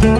[0.00, 0.12] Moin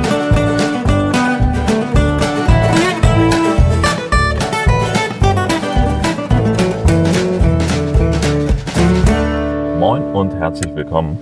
[10.12, 11.16] und herzlich willkommen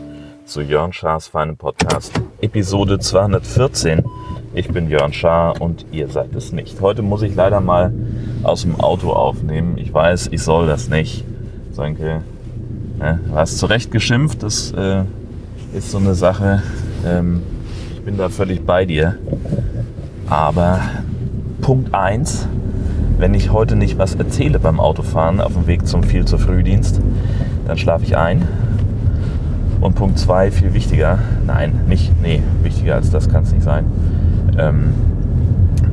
[0.44, 4.02] zu Jörn Schars feinem Podcast, Episode 214.
[4.54, 6.80] Ich bin Jörn Schaar und ihr seid es nicht.
[6.80, 7.92] Heute muss ich leider mal
[8.42, 9.78] aus dem Auto aufnehmen.
[9.78, 11.24] Ich weiß, ich soll das nicht.
[11.76, 12.24] Du
[13.36, 15.04] hast zu Recht geschimpft, das äh,
[15.74, 16.64] ist so eine Sache.
[17.06, 17.44] Ähm,
[18.08, 19.16] bin da völlig bei dir.
[20.30, 20.80] Aber
[21.60, 22.48] Punkt 1,
[23.18, 27.02] wenn ich heute nicht was erzähle beim Autofahren auf dem Weg zum viel zu Frühdienst,
[27.66, 28.48] dann schlafe ich ein.
[29.82, 33.84] Und Punkt 2, viel wichtiger, nein, nicht, nee, wichtiger als das kann es nicht sein.
[34.56, 34.94] Ähm,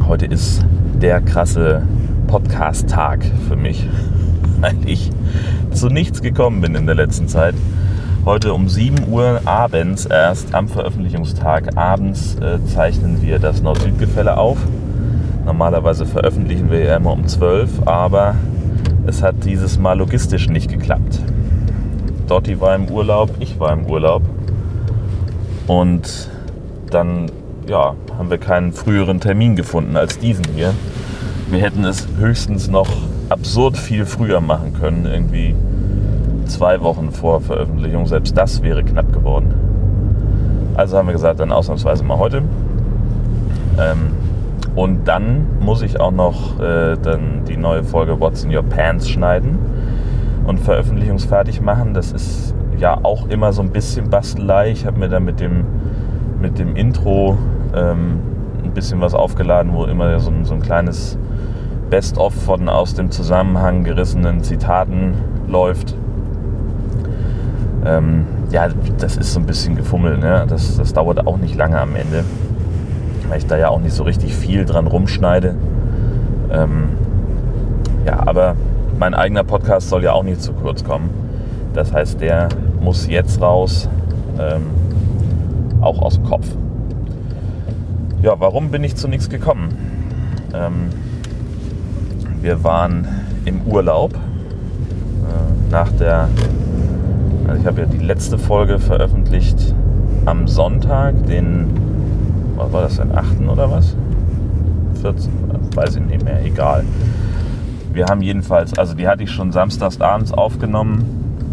[0.07, 0.65] heute ist
[1.01, 1.81] der krasse
[2.27, 3.89] Podcast-Tag für mich,
[4.61, 5.11] weil ich
[5.73, 7.55] zu nichts gekommen bin in der letzten Zeit.
[8.25, 14.57] Heute um 7 Uhr abends erst am Veröffentlichungstag abends äh, zeichnen wir das Nord-Süd-Gefälle auf.
[15.45, 18.33] Normalerweise veröffentlichen wir ja immer um 12, aber
[19.05, 21.19] es hat dieses Mal logistisch nicht geklappt.
[22.27, 24.23] Dotti war im Urlaub, ich war im Urlaub.
[25.67, 26.27] Und
[26.89, 27.29] dann
[27.67, 30.73] ja, haben wir keinen früheren Termin gefunden als diesen hier.
[31.51, 32.89] Wir hätten es höchstens noch
[33.29, 35.53] absurd viel früher machen können, irgendwie
[36.45, 38.05] zwei Wochen vor Veröffentlichung.
[38.05, 39.53] Selbst das wäre knapp geworden.
[40.75, 42.41] Also haben wir gesagt, dann ausnahmsweise mal heute.
[43.79, 44.11] Ähm,
[44.75, 49.09] und dann muss ich auch noch äh, dann die neue Folge What's in Your Pants
[49.09, 49.57] schneiden
[50.45, 51.93] und veröffentlichungsfertig machen.
[51.93, 54.71] Das ist ja auch immer so ein bisschen Bastelei.
[54.71, 55.65] Ich habe mir da mit dem,
[56.41, 57.37] mit dem Intro
[57.73, 58.19] ähm,
[58.63, 61.17] ein bisschen was aufgeladen, wo immer so ein, so ein kleines
[61.89, 65.13] Best-of von aus dem Zusammenhang gerissenen Zitaten
[65.47, 65.95] läuft.
[67.85, 70.19] Ähm, ja, das ist so ein bisschen gefummelt.
[70.19, 70.45] Ne?
[70.47, 72.23] Das, das dauert auch nicht lange am Ende,
[73.29, 75.55] weil ich da ja auch nicht so richtig viel dran rumschneide.
[76.51, 76.89] Ähm,
[78.05, 78.55] ja, aber
[78.97, 81.09] mein eigener Podcast soll ja auch nicht zu kurz kommen.
[81.73, 83.89] Das heißt, der muss jetzt raus,
[84.39, 84.63] ähm,
[85.81, 86.47] auch aus dem Kopf.
[88.21, 89.69] Ja, warum bin ich zu nichts gekommen?
[90.53, 90.89] Ähm,
[92.41, 93.07] wir waren
[93.45, 96.29] im Urlaub äh, nach der
[97.47, 99.73] also ich habe ja die letzte Folge veröffentlicht
[100.25, 101.69] am Sonntag, den,
[102.55, 103.47] was war das denn, 8.
[103.47, 103.95] oder was?
[105.01, 105.31] 14,
[105.75, 106.83] weiß ich nicht mehr, egal.
[107.93, 111.05] Wir haben jedenfalls, also die hatte ich schon samstags abends aufgenommen,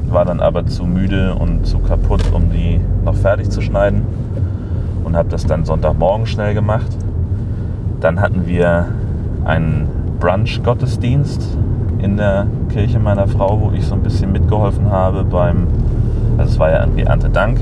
[0.09, 4.03] war dann aber zu müde und zu kaputt, um die noch fertig zu schneiden
[5.05, 6.91] und habe das dann Sonntagmorgen schnell gemacht.
[8.01, 8.89] Dann hatten wir
[9.45, 9.89] einen
[10.19, 11.59] Brunch-Gottesdienst
[11.99, 15.67] in der Kirche meiner Frau, wo ich so ein bisschen mitgeholfen habe beim,
[16.39, 17.61] also es war ja irgendwie Erntedank.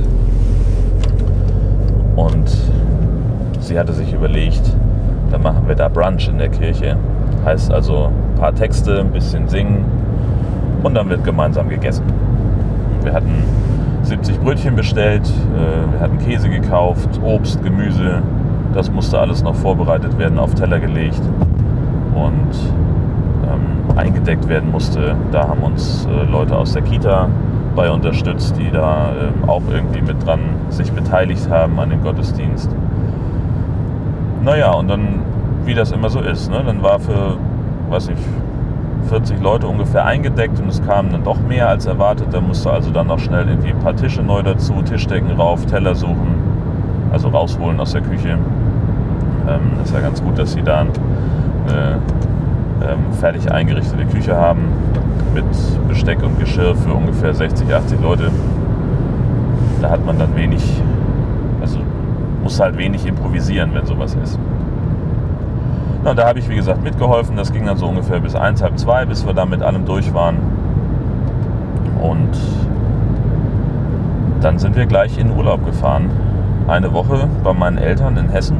[2.16, 2.50] Und
[3.60, 4.62] sie hatte sich überlegt,
[5.30, 6.96] dann machen wir da Brunch in der Kirche.
[7.44, 9.84] Heißt also ein paar Texte, ein bisschen singen
[10.82, 12.04] und dann wird gemeinsam gegessen.
[13.02, 13.44] Wir hatten
[14.02, 18.22] 70 Brötchen bestellt, äh, wir hatten Käse gekauft, Obst, Gemüse.
[18.74, 21.22] Das musste alles noch vorbereitet werden, auf Teller gelegt.
[22.14, 22.54] Und
[23.96, 25.16] eingedeckt werden musste.
[25.30, 27.28] Da haben uns äh, Leute aus der Kita
[27.80, 32.68] bei unterstützt, die da äh, auch irgendwie mit dran sich beteiligt haben an dem Gottesdienst.
[34.44, 35.20] Naja, und dann,
[35.64, 37.38] wie das immer so ist, ne, dann war für,
[37.88, 38.18] weiß ich,
[39.08, 42.26] 40 Leute ungefähr eingedeckt und es kamen dann doch mehr als erwartet.
[42.32, 45.94] Da musste also dann noch schnell irgendwie ein paar Tische neu dazu, Tischdecken rauf, Teller
[45.94, 46.34] suchen,
[47.12, 48.36] also rausholen aus der Küche.
[49.48, 50.90] Ähm, ist ja ganz gut, dass sie da äh, ähm,
[53.18, 54.68] fertig eingerichtete Küche haben
[55.34, 55.44] mit
[55.88, 58.30] Besteck und Geschirr für ungefähr 60, 80 Leute.
[59.80, 60.62] Da hat man dann wenig,
[61.60, 61.78] also
[62.42, 64.38] muss halt wenig improvisieren, wenn sowas ist.
[66.02, 67.36] Na, da habe ich, wie gesagt, mitgeholfen.
[67.36, 70.12] Das ging dann so ungefähr bis eins, halb zwei, bis wir da mit allem durch
[70.14, 70.38] waren.
[72.00, 72.30] Und
[74.40, 76.10] dann sind wir gleich in Urlaub gefahren.
[76.66, 78.56] Eine Woche bei meinen Eltern in Hessen.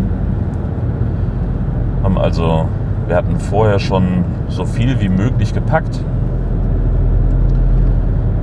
[2.02, 2.66] Haben also
[3.06, 6.00] wir hatten vorher schon so viel wie möglich gepackt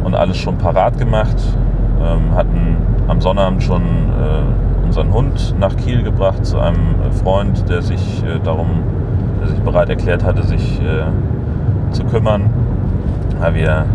[0.08, 1.36] und alles schon parat gemacht.
[2.02, 2.78] Ähm, hatten
[3.10, 8.40] am Sonnabend schon äh, unseren Hund nach Kiel gebracht zu einem Freund, der sich äh,
[8.42, 8.84] darum,
[9.42, 12.50] der sich bereit erklärt hatte, sich äh, zu kümmern,
[13.40, 13.86] weil wir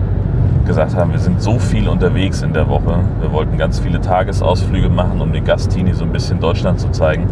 [0.67, 2.99] gesagt haben, wir sind so viel unterwegs in der Woche.
[3.21, 7.27] Wir wollten ganz viele Tagesausflüge machen, um den Gastini so ein bisschen Deutschland zu zeigen.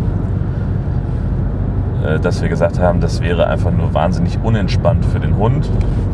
[2.03, 5.69] Äh, dass wir gesagt haben, das wäre einfach nur wahnsinnig unentspannt für den Hund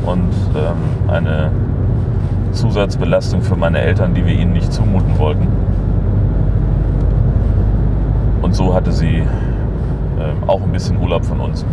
[0.04, 1.50] und ähm, eine
[2.56, 5.46] Zusatzbelastung für meine Eltern, die wir ihnen nicht zumuten wollten.
[8.42, 9.24] Und so hatte sie äh,
[10.46, 11.64] auch ein bisschen Urlaub von uns.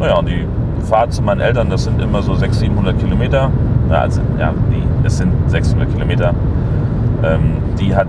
[0.00, 0.46] Naja, und die
[0.84, 3.50] Fahrt zu meinen Eltern, das sind immer so 600, 700 Kilometer.
[3.90, 6.34] Ja, also, ja, die, es sind 600 Kilometer.
[7.22, 8.08] Ähm, die hat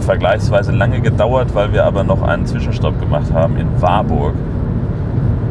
[0.00, 4.34] vergleichsweise lange gedauert, weil wir aber noch einen Zwischenstopp gemacht haben in Warburg.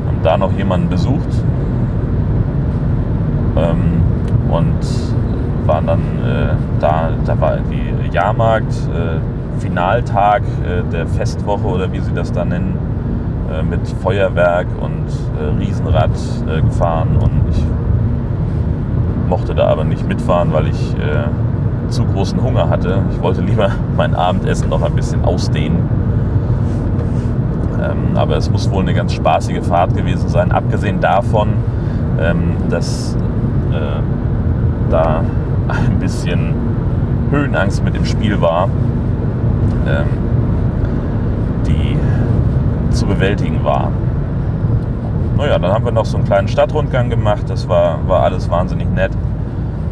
[0.07, 1.29] Haben da noch jemanden besucht.
[3.55, 4.03] Ähm,
[4.49, 4.77] und
[5.69, 11.99] waren dann äh, da, da war die Jahrmarkt, äh, Finaltag äh, der Festwoche oder wie
[11.99, 12.77] sie das da nennen,
[13.53, 15.05] äh, mit Feuerwerk und
[15.39, 16.09] äh, Riesenrad
[16.65, 17.63] gefahren und ich
[19.29, 20.95] mochte da aber nicht mitfahren, weil ich
[21.89, 23.03] zu großen Hunger hatte.
[23.11, 25.77] Ich wollte lieber mein Abendessen noch ein bisschen ausdehnen.
[27.79, 31.49] Ähm, aber es muss wohl eine ganz spaßige Fahrt gewesen sein, abgesehen davon,
[32.19, 33.15] ähm, dass
[33.71, 34.01] äh,
[34.89, 35.23] da
[35.69, 36.53] ein bisschen
[37.31, 38.69] Höhenangst mit im Spiel war,
[39.87, 40.07] ähm,
[41.65, 41.97] die
[42.93, 43.91] zu bewältigen war.
[45.37, 47.43] Naja, dann haben wir noch so einen kleinen Stadtrundgang gemacht.
[47.47, 49.11] Das war, war alles wahnsinnig nett.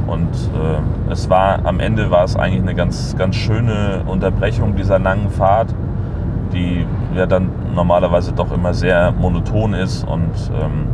[0.07, 4.99] Und äh, es war am Ende war es eigentlich eine ganz, ganz schöne Unterbrechung dieser
[4.99, 5.73] langen Fahrt,
[6.53, 6.85] die
[7.15, 10.05] ja dann normalerweise doch immer sehr monoton ist.
[10.05, 10.87] Und ähm,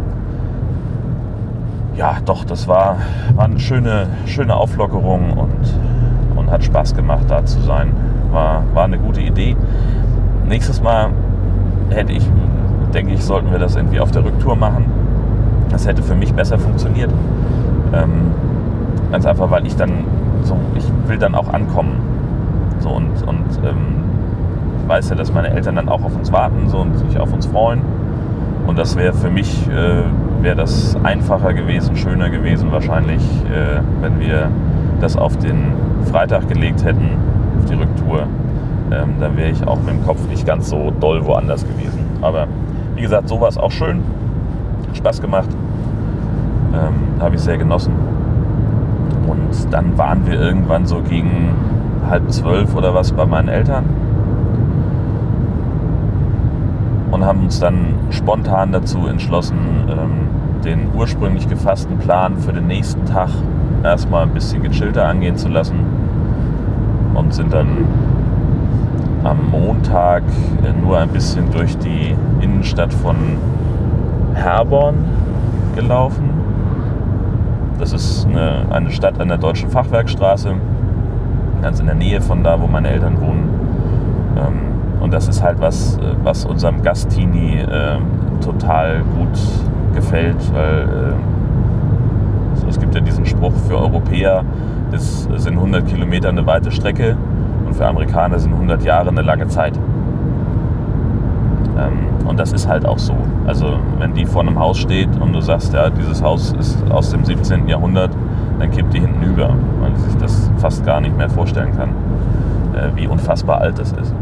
[1.96, 2.98] ja, doch, das war,
[3.36, 7.94] war eine schöne, schöne Auflockerung und, und hat Spaß gemacht, da zu sein.
[8.32, 9.56] War, war eine gute Idee.
[10.48, 11.12] Nächstes Mal
[11.90, 12.28] hätte ich,
[12.94, 14.86] denke ich, sollten wir das irgendwie auf der Rücktour machen.
[15.70, 17.12] Das hätte für mich besser funktioniert.
[17.94, 18.32] Ähm,
[19.12, 20.06] ganz einfach, weil ich dann
[20.44, 22.00] so, ich will dann auch ankommen.
[22.80, 24.04] So und, und ähm,
[24.82, 27.32] ich weiß ja, dass meine Eltern dann auch auf uns warten so, und sich auf
[27.32, 27.82] uns freuen.
[28.66, 30.04] Und das wäre für mich äh,
[30.44, 34.50] wäre das einfacher gewesen, schöner gewesen wahrscheinlich, äh, wenn wir
[35.00, 35.74] das auf den
[36.12, 37.18] Freitag gelegt hätten,
[37.58, 38.28] auf die Rücktour.
[38.92, 42.00] Ähm, dann wäre ich auch mit dem Kopf nicht ganz so doll woanders gewesen.
[42.22, 42.48] Aber
[42.96, 44.04] wie gesagt, so war es auch schön.
[44.94, 45.50] Spaß gemacht.
[46.74, 47.94] Ähm, Habe ich sehr genossen.
[49.26, 51.56] Und dann waren wir irgendwann so gegen
[52.10, 53.86] halb zwölf oder was bei meinen Eltern
[57.14, 59.58] und haben uns dann spontan dazu entschlossen,
[59.88, 63.30] ähm, den ursprünglich gefassten Plan für den nächsten Tag
[63.84, 65.76] erstmal ein bisschen gechillter angehen zu lassen
[67.14, 67.86] und sind dann
[69.24, 70.24] am Montag
[70.64, 73.16] äh, nur ein bisschen durch die Innenstadt von
[74.34, 74.96] Herborn
[75.76, 76.32] gelaufen.
[77.78, 80.56] Das ist eine, eine Stadt an der Deutschen Fachwerkstraße,
[81.62, 83.54] ganz in der Nähe von da, wo meine Eltern wohnen.
[85.04, 87.98] Und das ist halt was, äh, was unserem Gastini äh,
[88.42, 89.38] total gut
[89.94, 91.14] gefällt, weil
[92.66, 94.44] äh, es gibt ja diesen Spruch für Europäer,
[94.92, 97.18] das sind 100 Kilometer eine weite Strecke
[97.66, 99.78] und für Amerikaner sind 100 Jahre eine lange Zeit.
[101.78, 103.16] Ähm, und das ist halt auch so.
[103.46, 107.12] Also wenn die vor einem Haus steht und du sagst, ja, dieses Haus ist aus
[107.12, 107.68] dem 17.
[107.68, 108.12] Jahrhundert,
[108.58, 109.50] dann kippt die hinten über,
[109.82, 111.90] weil sich das fast gar nicht mehr vorstellen kann,
[112.74, 114.14] äh, wie unfassbar alt das ist.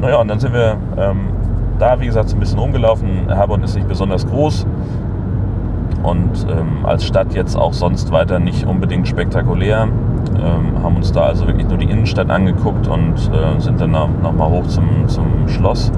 [0.00, 1.28] Naja, und dann sind wir ähm,
[1.78, 3.28] da, wie gesagt, so ein bisschen rumgelaufen.
[3.28, 4.66] Herborn ist nicht besonders groß
[6.02, 9.88] und ähm, als Stadt jetzt auch sonst weiter nicht unbedingt spektakulär.
[10.36, 14.08] Ähm, haben uns da also wirklich nur die Innenstadt angeguckt und äh, sind dann noch,
[14.22, 15.90] noch mal hoch zum, zum Schloss.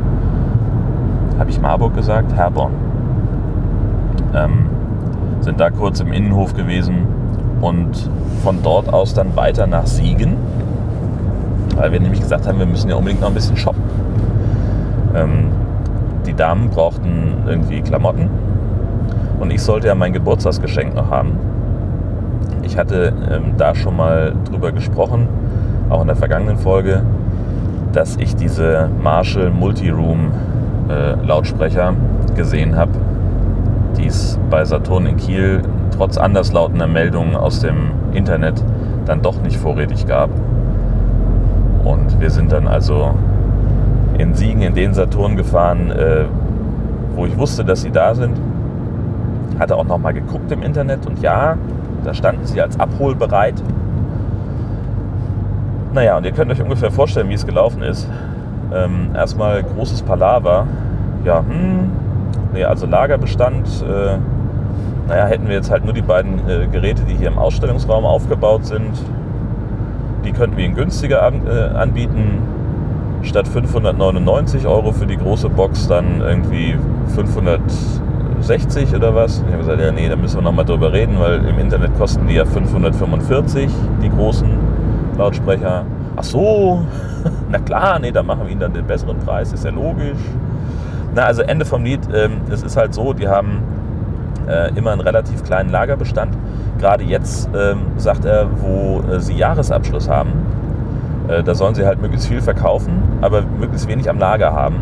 [1.38, 2.32] Habe ich Marburg gesagt?
[2.34, 2.72] Herborn.
[4.34, 4.66] Ähm,
[5.40, 7.06] sind da kurz im Innenhof gewesen
[7.60, 8.10] und
[8.42, 10.36] von dort aus dann weiter nach Siegen
[11.76, 13.82] weil wir nämlich gesagt haben, wir müssen ja unbedingt noch ein bisschen shoppen.
[15.14, 15.50] Ähm,
[16.26, 18.28] die Damen brauchten irgendwie Klamotten
[19.40, 21.38] und ich sollte ja mein Geburtstagsgeschenk noch haben.
[22.62, 25.28] Ich hatte ähm, da schon mal drüber gesprochen,
[25.88, 27.02] auch in der vergangenen Folge,
[27.92, 30.32] dass ich diese Marshall Multiroom
[30.88, 31.94] äh, Lautsprecher
[32.36, 32.92] gesehen habe,
[33.96, 35.62] die es bei Saturn in Kiel
[35.96, 38.62] trotz anderslautender Meldungen aus dem Internet
[39.06, 40.30] dann doch nicht vorrätig gab.
[42.18, 43.14] Wir sind dann also
[44.18, 46.24] in Siegen in den Saturn gefahren, äh,
[47.14, 48.36] wo ich wusste, dass sie da sind.
[49.58, 51.56] Hatte auch nochmal geguckt im Internet und ja,
[52.04, 53.62] da standen sie als abholbereit.
[55.92, 58.08] Naja, und ihr könnt euch ungefähr vorstellen, wie es gelaufen ist.
[58.72, 60.66] Ähm, erstmal großes Palaver.
[61.24, 61.90] Ja, hm,
[62.52, 63.66] nee, also Lagerbestand.
[63.82, 64.18] Äh,
[65.08, 68.66] naja, hätten wir jetzt halt nur die beiden äh, Geräte, die hier im Ausstellungsraum aufgebaut
[68.66, 68.92] sind,
[70.28, 72.42] die könnten wir ihnen günstiger an, äh, anbieten.
[73.22, 76.76] Statt 599 Euro für die große Box dann irgendwie
[77.14, 79.38] 560 oder was.
[79.38, 82.28] Ich habe gesagt, ja nee, da müssen wir nochmal drüber reden, weil im Internet kosten
[82.28, 83.70] die ja 545,
[84.02, 84.48] die großen
[85.16, 85.84] Lautsprecher.
[86.14, 86.86] ach so,
[87.50, 90.18] na klar, nee, dann machen wir ihnen dann den besseren Preis, ist ja logisch.
[91.14, 93.62] Na, also Ende vom Lied, ähm, es ist halt so, die haben
[94.48, 96.36] äh, immer einen relativ kleinen Lagerbestand.
[96.78, 100.32] Gerade jetzt, ähm, sagt er, wo äh, sie Jahresabschluss haben,
[101.28, 104.76] äh, da sollen sie halt möglichst viel verkaufen, aber möglichst wenig am Lager haben.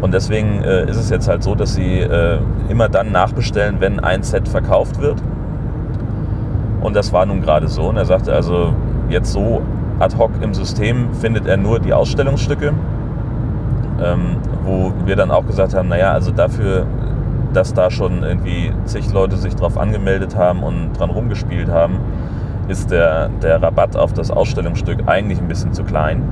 [0.00, 2.38] Und deswegen äh, ist es jetzt halt so, dass sie äh,
[2.68, 5.22] immer dann nachbestellen, wenn ein Set verkauft wird.
[6.80, 7.88] Und das war nun gerade so.
[7.88, 8.74] Und er sagte also,
[9.08, 9.62] jetzt so
[9.98, 12.72] ad hoc im System findet er nur die Ausstellungsstücke,
[14.02, 16.86] ähm, wo wir dann auch gesagt haben, naja, also dafür,
[17.56, 21.98] dass da schon irgendwie zig Leute sich drauf angemeldet haben und dran rumgespielt haben,
[22.68, 26.22] ist der, der Rabatt auf das Ausstellungsstück eigentlich ein bisschen zu klein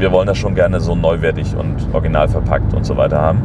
[0.00, 3.42] wir wollen das schon gerne so neuwertig und original verpackt und so weiter haben.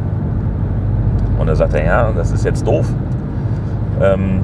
[1.38, 2.88] Und er sagte, ja, das ist jetzt doof.
[4.00, 4.40] Ähm,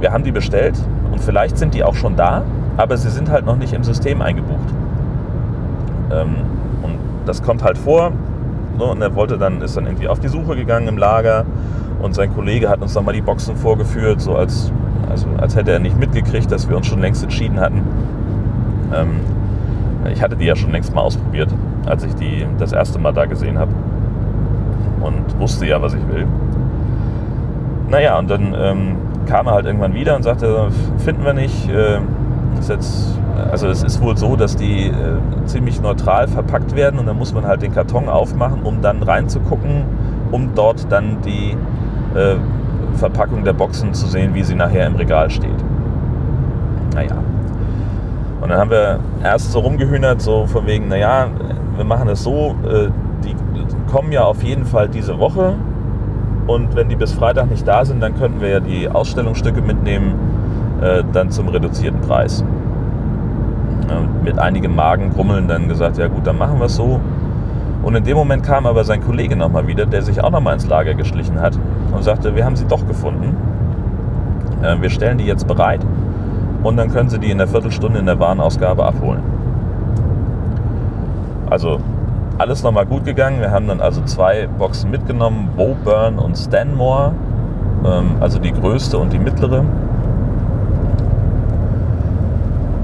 [0.00, 0.74] wir haben die bestellt
[1.12, 2.42] und vielleicht sind die auch schon da,
[2.78, 4.72] aber sie sind halt noch nicht im System eingebucht.
[6.10, 6.36] Ähm,
[6.82, 8.12] und das kommt halt vor.
[8.78, 11.44] So, und er wollte dann, ist dann irgendwie auf die Suche gegangen im Lager
[12.00, 14.72] und sein Kollege hat uns nochmal die Boxen vorgeführt, so als,
[15.10, 17.82] also als hätte er nicht mitgekriegt, dass wir uns schon längst entschieden hatten.
[18.94, 19.20] Ähm,
[20.12, 21.52] ich hatte die ja schon längst mal ausprobiert,
[21.86, 23.72] als ich die das erste Mal da gesehen habe.
[25.00, 26.26] Und wusste ja, was ich will.
[27.88, 30.68] Naja, und dann ähm, kam er halt irgendwann wieder und sagte,
[30.98, 31.68] finden wir nicht.
[31.68, 31.98] Äh,
[32.58, 33.18] ist jetzt,
[33.50, 34.92] also es ist wohl so, dass die äh,
[35.46, 39.84] ziemlich neutral verpackt werden und dann muss man halt den Karton aufmachen, um dann reinzugucken,
[40.30, 41.56] um dort dann die
[42.18, 42.36] äh,
[42.94, 45.64] Verpackung der Boxen zu sehen, wie sie nachher im Regal steht.
[46.94, 47.16] Naja,
[48.40, 51.28] und dann haben wir erst so rumgehühnert, so von wegen, naja,
[51.76, 52.88] wir machen es so, äh,
[53.24, 53.34] die
[53.90, 55.54] kommen ja auf jeden Fall diese Woche
[56.46, 60.14] und wenn die bis Freitag nicht da sind, dann könnten wir ja die Ausstellungsstücke mitnehmen,
[60.80, 62.42] äh, dann zum reduzierten Preis.
[64.22, 67.00] Mit einigem Magengrummeln dann gesagt, ja gut, dann machen wir es so.
[67.82, 70.66] Und in dem Moment kam aber sein Kollege nochmal wieder, der sich auch nochmal ins
[70.66, 71.58] Lager geschlichen hat
[71.92, 73.36] und sagte, wir haben sie doch gefunden.
[74.62, 75.80] Äh, wir stellen die jetzt bereit
[76.62, 79.22] und dann können Sie die in der Viertelstunde in der Warenausgabe abholen.
[81.48, 81.78] Also
[82.36, 83.40] alles nochmal gut gegangen.
[83.40, 87.12] Wir haben dann also zwei Boxen mitgenommen, Woburn und Stanmore,
[87.84, 89.64] ähm, also die größte und die mittlere.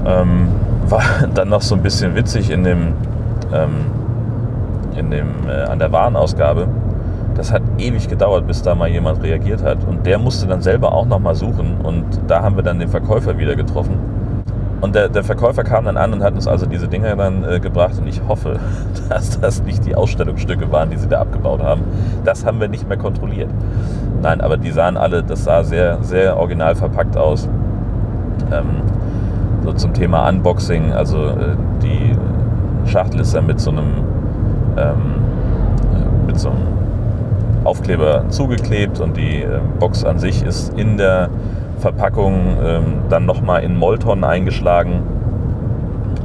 [0.05, 0.47] Ähm,
[0.89, 2.93] war dann noch so ein bisschen witzig in dem,
[3.53, 3.85] ähm,
[4.95, 6.67] in dem äh, an der Warenausgabe
[7.35, 9.83] das hat ewig gedauert, bis da mal jemand reagiert hat.
[9.85, 11.77] Und der musste dann selber auch nochmal suchen.
[11.83, 13.99] Und da haben wir dann den Verkäufer wieder getroffen.
[14.81, 17.59] Und der, der Verkäufer kam dann an und hat uns also diese Dinger dann äh,
[17.59, 17.97] gebracht.
[17.97, 18.59] Und ich hoffe,
[19.09, 21.81] dass das nicht die Ausstellungsstücke waren, die sie da abgebaut haben.
[22.23, 23.49] Das haben wir nicht mehr kontrolliert.
[24.21, 27.49] Nein, aber die sahen alle, das sah sehr, sehr original verpackt aus.
[28.51, 28.81] Ähm,
[29.65, 30.93] so zum Thema Unboxing.
[30.93, 32.15] Also äh, die
[32.89, 34.03] Schachtel ist dann mit so einem,
[34.77, 35.15] ähm,
[36.27, 36.67] mit so einem
[37.63, 41.29] Aufkleber zugeklebt und die äh, Box an sich ist in der
[41.79, 45.01] Verpackung ähm, dann nochmal in Molton eingeschlagen.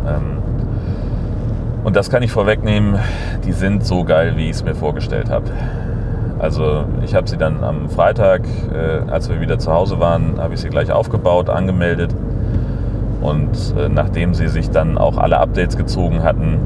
[0.07, 0.39] Ähm,
[1.83, 2.99] und das kann ich vorwegnehmen,
[3.47, 5.47] die sind so geil, wie ich es mir vorgestellt habe.
[6.39, 8.43] Also ich habe sie dann am Freitag,
[8.73, 12.15] äh, als wir wieder zu Hause waren, habe ich sie gleich aufgebaut, angemeldet.
[13.21, 16.59] Und äh, nachdem sie sich dann auch alle Updates gezogen hatten,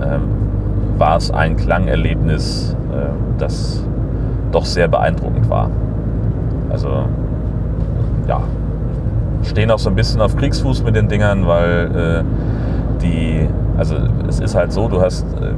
[0.00, 3.84] äh, war es ein Klangerlebnis, äh, das
[4.52, 5.70] doch sehr beeindruckend war.
[6.70, 7.04] Also
[8.26, 8.40] ja,
[9.42, 13.96] stehen auch so ein bisschen auf Kriegsfuß mit den Dingern, weil äh, die, also
[14.28, 15.52] es ist halt so, du hast äh,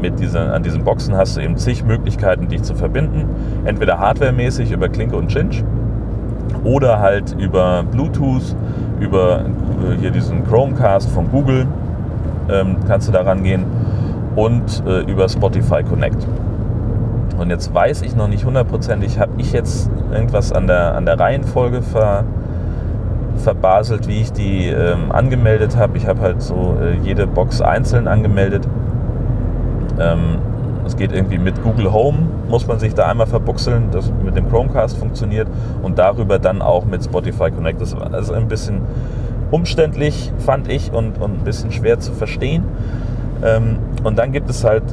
[0.00, 3.24] mit dieser, an diesen Boxen hast du eben zig Möglichkeiten, dich zu verbinden.
[3.64, 5.64] Entweder hardwaremäßig über Klinke und Cinch
[6.62, 8.54] oder halt über Bluetooth,
[9.00, 11.66] über äh, hier diesen Chromecast von Google
[12.50, 13.64] ähm, kannst du da rangehen
[14.36, 16.26] und äh, über Spotify Connect.
[17.38, 21.18] Und jetzt weiß ich noch nicht hundertprozentig, habe ich jetzt irgendwas an der, an der
[21.18, 22.24] Reihenfolge ver,
[23.36, 25.96] verbaselt, wie ich die ähm, angemeldet habe.
[25.96, 28.68] Ich habe halt so äh, jede Box einzeln angemeldet.
[29.98, 30.38] Ähm,
[30.86, 32.18] es geht irgendwie mit Google Home,
[32.54, 35.48] muss man sich da einmal verbuchseln, das mit dem Chromecast funktioniert
[35.82, 37.80] und darüber dann auch mit Spotify Connect.
[37.80, 38.82] Das war also ein bisschen
[39.50, 42.62] umständlich, fand ich, und, und ein bisschen schwer zu verstehen.
[43.44, 44.84] Ähm, und dann gibt es halt,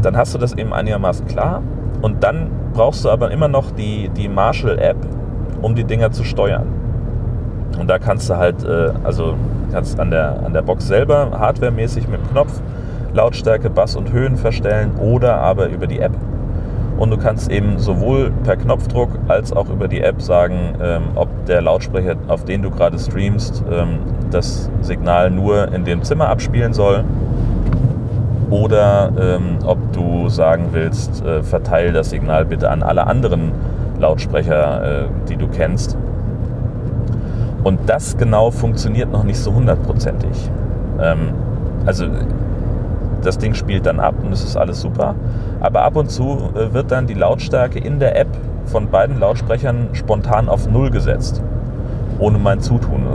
[0.00, 1.60] dann hast du das eben einigermaßen klar
[2.00, 4.96] und dann brauchst du aber immer noch die, die Marshall-App,
[5.60, 6.68] um die Dinger zu steuern.
[7.78, 9.34] Und da kannst du halt, äh, also
[9.70, 12.62] kannst an der, an der Box selber hardwaremäßig mit dem Knopf
[13.12, 16.12] Lautstärke, Bass und Höhen verstellen oder aber über die App.
[17.00, 21.28] Und du kannst eben sowohl per Knopfdruck als auch über die App sagen, ähm, ob
[21.46, 26.74] der Lautsprecher, auf den du gerade streamst, ähm, das Signal nur in dem Zimmer abspielen
[26.74, 27.04] soll.
[28.50, 33.52] Oder ähm, ob du sagen willst, äh, verteile das Signal bitte an alle anderen
[33.98, 35.96] Lautsprecher, äh, die du kennst.
[37.64, 40.50] Und das genau funktioniert noch nicht so hundertprozentig.
[41.00, 41.32] Ähm,
[41.86, 42.04] also
[43.22, 45.14] das Ding spielt dann ab und es ist alles super.
[45.60, 48.28] Aber ab und zu äh, wird dann die Lautstärke in der App
[48.66, 51.42] von beiden Lautsprechern spontan auf Null gesetzt.
[52.18, 53.06] Ohne mein Zutun.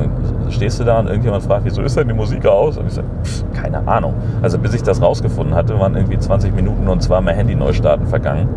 [0.49, 2.77] Stehst du da und irgendjemand fragt, wieso ist denn die Musik aus?
[2.77, 3.07] Und ich sage,
[3.53, 4.15] keine Ahnung.
[4.41, 8.49] Also bis ich das rausgefunden hatte, waren irgendwie 20 Minuten und zweimal Handy-Neustarten vergangen.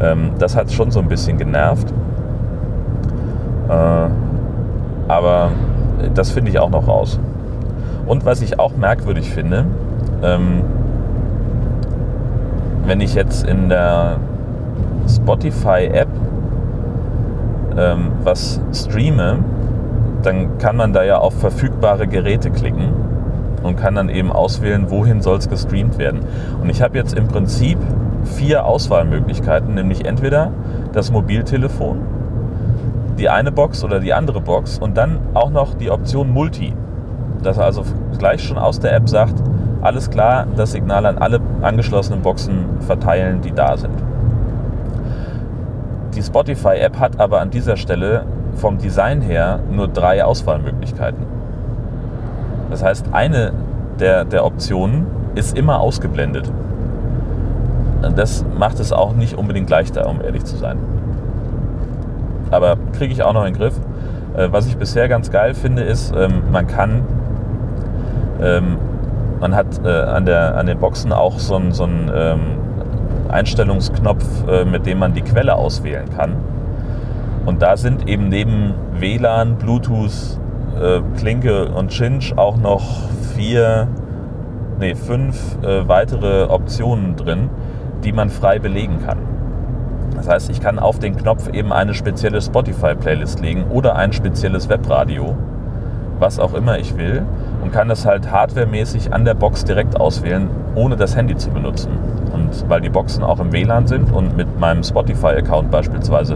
[0.00, 1.92] Ähm, das hat schon so ein bisschen genervt.
[3.68, 4.08] Äh,
[5.08, 5.50] aber
[6.14, 7.20] das finde ich auch noch raus.
[8.06, 9.66] Und was ich auch merkwürdig finde,
[10.22, 10.62] ähm,
[12.86, 14.18] wenn ich jetzt in der
[15.08, 16.08] Spotify-App
[17.76, 19.38] ähm, was streame,
[20.22, 22.92] dann kann man da ja auf verfügbare Geräte klicken
[23.62, 26.20] und kann dann eben auswählen, wohin soll es gestreamt werden.
[26.60, 27.78] Und ich habe jetzt im Prinzip
[28.24, 30.50] vier Auswahlmöglichkeiten, nämlich entweder
[30.92, 32.00] das Mobiltelefon,
[33.18, 36.74] die eine Box oder die andere Box und dann auch noch die Option Multi.
[37.42, 37.84] Dass er also
[38.18, 39.34] gleich schon aus der App sagt,
[39.84, 43.94] alles klar, das Signal an alle angeschlossenen Boxen verteilen, die da sind.
[46.14, 48.24] Die Spotify-App hat aber an dieser Stelle
[48.56, 51.26] vom Design her nur drei Auswahlmöglichkeiten.
[52.70, 53.52] Das heißt, eine
[54.00, 56.50] der, der Optionen ist immer ausgeblendet.
[58.16, 60.78] Das macht es auch nicht unbedingt leichter, um ehrlich zu sein.
[62.50, 63.74] Aber kriege ich auch noch in den Griff.
[64.36, 67.02] Äh, was ich bisher ganz geil finde, ist, ähm, man kann,
[68.40, 68.78] ähm,
[69.44, 72.40] man hat äh, an, der, an den Boxen auch so einen so ähm,
[73.28, 76.36] Einstellungsknopf, äh, mit dem man die Quelle auswählen kann.
[77.44, 80.40] Und da sind eben neben WLAN, Bluetooth,
[81.18, 82.82] Klinke und Cinch auch noch
[83.36, 83.86] vier,
[84.80, 87.48] nee, fünf weitere Optionen drin,
[88.02, 89.18] die man frei belegen kann.
[90.16, 94.68] Das heißt, ich kann auf den Knopf eben eine spezielle Spotify-Playlist legen oder ein spezielles
[94.68, 95.36] Webradio,
[96.18, 97.24] was auch immer ich will,
[97.64, 101.92] und kann das halt hardwaremäßig an der Box direkt auswählen, ohne das Handy zu benutzen.
[102.32, 106.34] Und weil die Boxen auch im WLAN sind und mit meinem Spotify-Account beispielsweise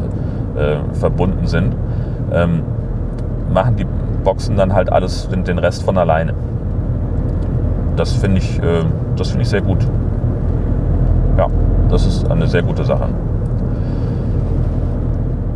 [0.57, 1.77] äh, verbunden sind,
[2.33, 2.63] ähm,
[3.53, 3.87] machen die
[4.25, 6.33] Boxen dann halt alles, den Rest von alleine.
[7.97, 8.85] Das finde ich, äh,
[9.23, 9.87] find ich sehr gut.
[11.37, 11.47] Ja,
[11.91, 13.09] das ist eine sehr gute Sache.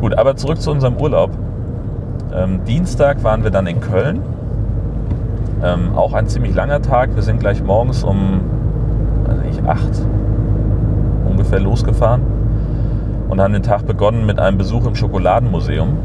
[0.02, 1.30] Gut, aber zurück zu unserem Urlaub.
[2.34, 4.20] Ähm, Dienstag waren wir dann in Köln.
[5.62, 7.14] Ähm, auch ein ziemlich langer Tag.
[7.14, 8.40] Wir sind gleich morgens um
[9.28, 10.06] also nicht, acht
[11.24, 12.22] ungefähr losgefahren
[13.28, 15.96] und haben den Tag begonnen mit einem Besuch im Schokoladenmuseum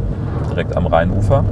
[0.51, 1.43] direkt am Rheinufer.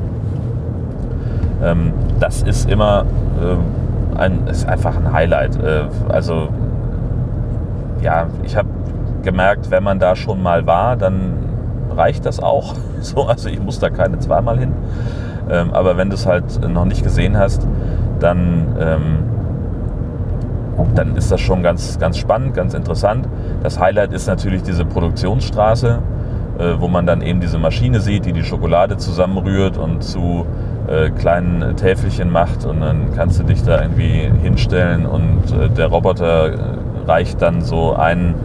[1.63, 3.05] Ähm, das ist immer
[3.41, 5.61] äh, ein, ist einfach ein Highlight.
[5.61, 6.49] Äh, also
[8.01, 8.69] ja, ich habe
[9.23, 11.33] gemerkt, wenn man da schon mal war, dann
[11.89, 12.75] reicht das auch.
[13.01, 14.73] So, also ich muss da keine zweimal hin.
[15.49, 17.67] Ähm, aber wenn du es halt noch nicht gesehen hast,
[18.19, 19.17] dann, ähm,
[20.95, 23.27] dann ist das schon ganz, ganz spannend, ganz interessant.
[23.63, 25.99] Das Highlight ist natürlich diese Produktionsstraße,
[26.57, 30.45] äh, wo man dann eben diese Maschine sieht, die die Schokolade zusammenrührt und zu
[30.87, 35.87] äh, kleinen Täfelchen macht und dann kannst du dich da irgendwie hinstellen und äh, der
[35.87, 36.57] Roboter äh,
[37.07, 38.35] reicht dann so ein,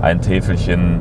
[0.00, 1.00] ein Täfelchen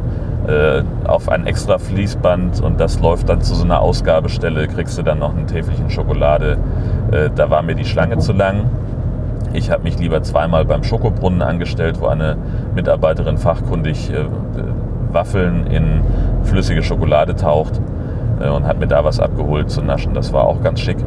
[1.06, 5.20] auf ein extra Fließband und das läuft dann zu so einer Ausgabestelle, kriegst du dann
[5.20, 6.58] noch ein Täfelchen Schokolade.
[7.12, 8.66] Äh, da war mir die Schlange zu lang.
[9.54, 12.38] Ich habe mich lieber zweimal beim Schokobrunnen angestellt, wo eine
[12.76, 14.26] Mitarbeiterin fachkundig äh,
[15.12, 16.02] Waffeln in
[16.44, 17.82] flüssige Schokolade taucht
[18.40, 20.14] äh, und hat mir da was abgeholt zu naschen.
[20.14, 20.98] Das war auch ganz schick.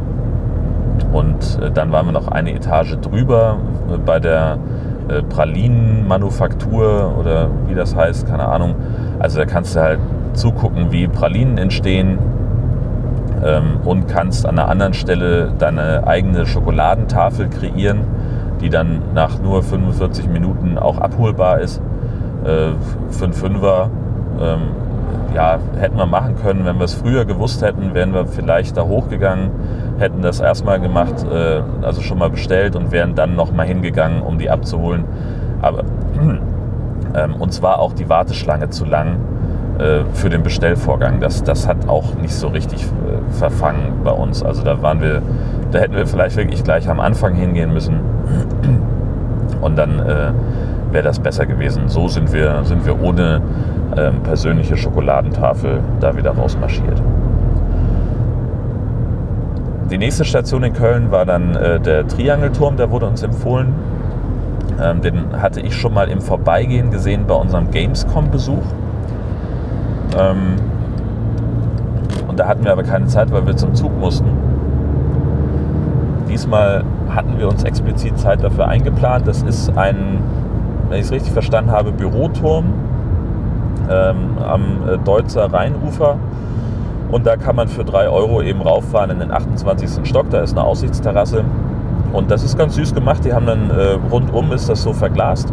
[1.13, 3.59] Und äh, dann waren wir noch eine Etage drüber
[3.93, 4.59] äh, bei der
[5.29, 8.77] Pralinenmanufaktur oder wie das heißt, keine Ahnung.
[9.19, 10.01] Also da kannst du halt
[10.35, 12.19] zugucken, wie Pralinen entstehen
[13.45, 18.01] ähm, und kannst an einer anderen Stelle deine eigene Schokoladentafel kreieren,
[18.61, 21.81] die dann nach nur 45 Minuten auch abholbar ist.
[22.45, 22.73] Äh,
[23.11, 23.91] für einen Fünfer
[24.41, 24.61] ähm,
[25.35, 26.65] ja, hätten wir machen können.
[26.65, 29.51] Wenn wir es früher gewusst hätten, wären wir vielleicht da hochgegangen,
[29.99, 34.39] hätten das erstmal gemacht, äh, also schon mal bestellt und wären dann nochmal hingegangen, um
[34.39, 35.05] die abzuholen.
[35.61, 35.85] Aber
[37.15, 39.17] ähm, und zwar auch die Warteschlange zu lang
[39.79, 41.21] äh, für den Bestellvorgang.
[41.21, 44.43] Das, das hat auch nicht so richtig äh, verfangen bei uns.
[44.43, 45.23] Also da waren wir,
[45.71, 48.01] da hätten wir vielleicht wirklich gleich am Anfang hingehen müssen.
[49.61, 50.33] Und dann äh,
[50.91, 51.89] wäre das besser gewesen.
[51.89, 53.41] So sind wir, sind wir ohne
[53.97, 57.01] ähm, persönliche Schokoladentafel da wieder rausmarschiert.
[59.91, 63.75] Die nächste Station in Köln war dann äh, der Triangelturm, der wurde uns empfohlen.
[64.81, 68.63] Ähm, den hatte ich schon mal im Vorbeigehen gesehen bei unserem Gamescom-Besuch.
[70.19, 70.57] Ähm,
[72.29, 74.31] und da hatten wir aber keine Zeit, weil wir zum Zug mussten.
[76.29, 79.29] Diesmal hatten wir uns explizit Zeit dafür eingeplant.
[79.29, 80.19] Das ist ein,
[80.89, 82.73] wenn ich es richtig verstanden habe, Büroturm
[83.91, 86.17] ähm, am äh, Deutzer Rheinufer
[87.13, 90.09] und da kann man für 3 Euro eben rauffahren in den 28.
[90.09, 90.31] Stock.
[90.31, 91.45] Da ist eine Aussichtsterrasse.
[92.13, 93.25] Und das ist ganz süß gemacht.
[93.25, 95.53] Die haben dann äh, rundum ist das so verglast.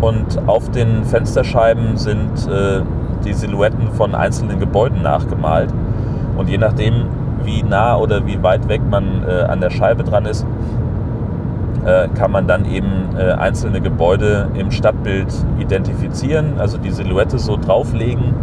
[0.00, 2.82] Und auf den Fensterscheiben sind äh,
[3.24, 5.72] die Silhouetten von einzelnen Gebäuden nachgemalt.
[6.36, 7.06] Und je nachdem,
[7.44, 10.44] wie nah oder wie weit weg man äh, an der Scheibe dran ist,
[11.84, 17.56] äh, kann man dann eben äh, einzelne Gebäude im Stadtbild identifizieren, also die Silhouette so
[17.56, 18.34] drauflegen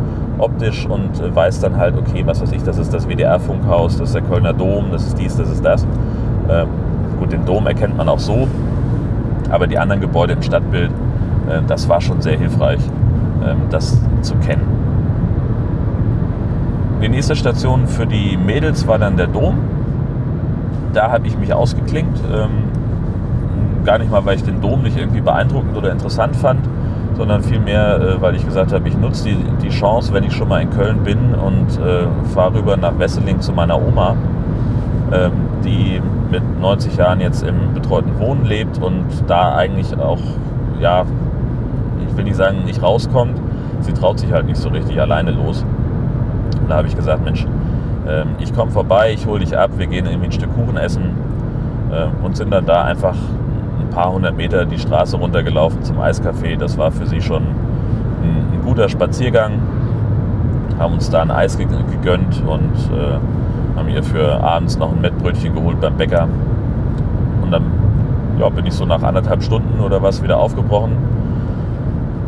[0.41, 4.10] optisch und äh, weiß dann halt, okay, was weiß ich, das ist das WDR-Funkhaus, das
[4.10, 5.86] ist der Kölner Dom, das ist dies, das ist das.
[6.49, 6.67] Ähm,
[7.19, 8.47] gut, den Dom erkennt man auch so,
[9.49, 10.91] aber die anderen Gebäude im Stadtbild,
[11.49, 12.80] äh, das war schon sehr hilfreich,
[13.45, 14.82] ähm, das zu kennen.
[17.01, 19.58] Die nächste Station für die Mädels war dann der Dom.
[20.93, 22.19] Da habe ich mich ausgeklinkt.
[22.32, 22.71] Ähm,
[23.84, 26.62] gar nicht mal, weil ich den Dom nicht irgendwie beeindruckend oder interessant fand,
[27.15, 30.47] sondern vielmehr, äh, weil ich gesagt habe, ich nutze die, die Chance, wenn ich schon
[30.47, 34.15] mal in Köln bin und äh, fahre rüber nach Wesseling zu meiner Oma,
[35.12, 35.30] äh,
[35.63, 36.01] die
[36.32, 40.20] mit 90 Jahren jetzt im betreuten Wohnen lebt und da eigentlich auch,
[40.80, 41.06] ja,
[42.08, 43.39] ich will nicht sagen, nicht rauskommt.
[43.82, 45.65] Sie traut sich halt nicht so richtig alleine los.
[46.67, 47.46] Da habe ich gesagt, Mensch,
[48.08, 51.12] äh, ich komme vorbei, ich hole dich ab, wir gehen irgendwie ein Stück Kuchen essen
[51.91, 53.15] äh, und sind dann da einfach
[53.91, 56.58] paar hundert Meter die Straße runtergelaufen zum Eiscafé.
[56.58, 59.60] Das war für sie schon ein, ein guter Spaziergang.
[60.80, 63.20] Haben uns da ein Eis gegönnt und äh,
[63.75, 66.27] haben ihr für abends noch ein Mettbrötchen geholt beim Bäcker.
[67.41, 67.63] Und dann
[68.39, 70.93] ja, bin ich so nach anderthalb Stunden oder was wieder aufgebrochen,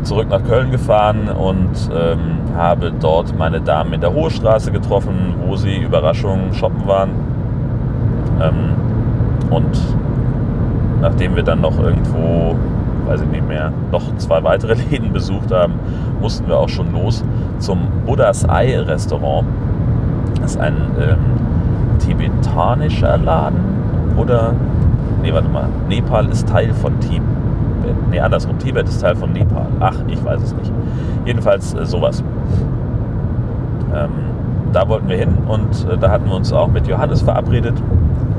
[0.03, 5.35] zurück nach Köln gefahren und ähm, habe dort meine Damen in der Hohe Straße getroffen,
[5.45, 7.09] wo sie Überraschungen shoppen waren.
[8.41, 8.73] Ähm,
[9.49, 9.79] und
[11.01, 12.55] nachdem wir dann noch irgendwo,
[13.07, 15.73] weiß ich nicht mehr, noch zwei weitere Läden besucht haben,
[16.21, 17.23] mussten wir auch schon los
[17.59, 19.47] zum Buddhas Ei Restaurant.
[20.41, 21.32] Das ist ein ähm,
[22.13, 23.61] tibetanischer Laden
[24.17, 24.53] oder,
[25.21, 27.21] nee, warte mal, Nepal ist Teil von Tibet.
[28.09, 29.67] Nee, andersrum, Tibet ist Teil von Nepal.
[29.79, 30.71] Ach, ich weiß es nicht.
[31.25, 32.23] Jedenfalls äh, sowas.
[33.93, 34.09] Ähm,
[34.71, 37.81] da wollten wir hin und äh, da hatten wir uns auch mit Johannes verabredet.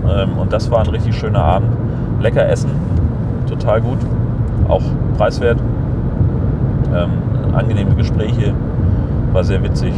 [0.09, 1.69] Ähm, und das war ein richtig schöner Abend
[2.21, 2.71] lecker essen,
[3.49, 3.99] total gut,
[4.69, 4.83] auch
[5.19, 5.59] preiswert.
[6.95, 7.11] Ähm,
[7.53, 8.55] angenehme Gespräche,
[9.33, 9.93] war sehr witzig.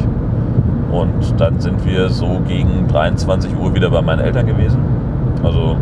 [0.96, 4.78] Und dann sind wir so gegen 23 Uhr wieder bei meinen Eltern gewesen.
[5.42, 5.76] Also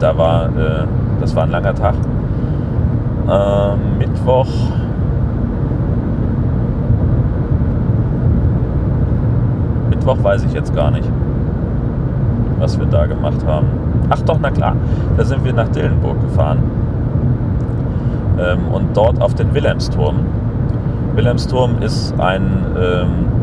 [0.00, 0.84] da war, äh,
[1.20, 1.94] das war ein langer Tag.
[3.28, 4.48] Äh, Mittwoch.
[9.90, 11.08] Mittwoch weiß ich jetzt gar nicht,
[12.58, 13.68] was wir da gemacht haben.
[14.10, 14.74] Ach doch, na klar.
[15.16, 16.58] Da sind wir nach Dillenburg gefahren.
[18.40, 20.16] Ähm, und dort auf den Wilhelmsturm.
[21.14, 23.37] Wilhelmsturm ist ein ähm,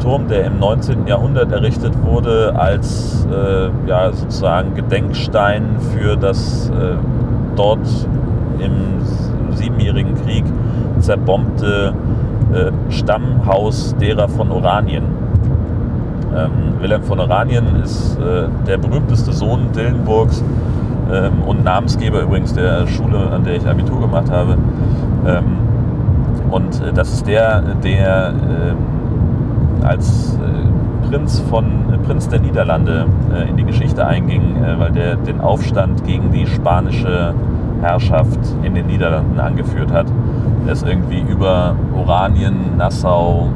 [0.00, 1.06] Turm, der im 19.
[1.06, 6.96] Jahrhundert errichtet wurde als äh, ja, sozusagen Gedenkstein für das äh,
[7.56, 7.86] dort
[8.58, 10.44] im Siebenjährigen Krieg
[10.98, 11.94] zerbombte
[12.52, 15.20] äh, Stammhaus derer von Oranien
[16.34, 20.44] ähm, Wilhelm von Oranien ist äh, der berühmteste Sohn Dillenburgs
[21.12, 24.56] ähm, und Namensgeber übrigens der Schule, an der ich Abitur gemacht habe.
[25.26, 25.58] Ähm,
[26.50, 28.74] und äh, das ist der, der äh,
[29.84, 35.16] als äh, Prinz von äh, Prinz der Niederlande äh, in die Geschichte einging, weil der
[35.16, 37.34] den Aufstand gegen die spanische
[37.80, 40.06] Herrschaft in den Niederlanden angeführt hat.
[40.66, 43.48] Er ist irgendwie über Oranien, Nassau,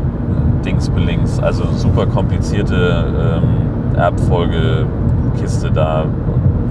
[0.64, 6.06] Dingsbelinks, also super komplizierte ähm, Erbfolgekiste da,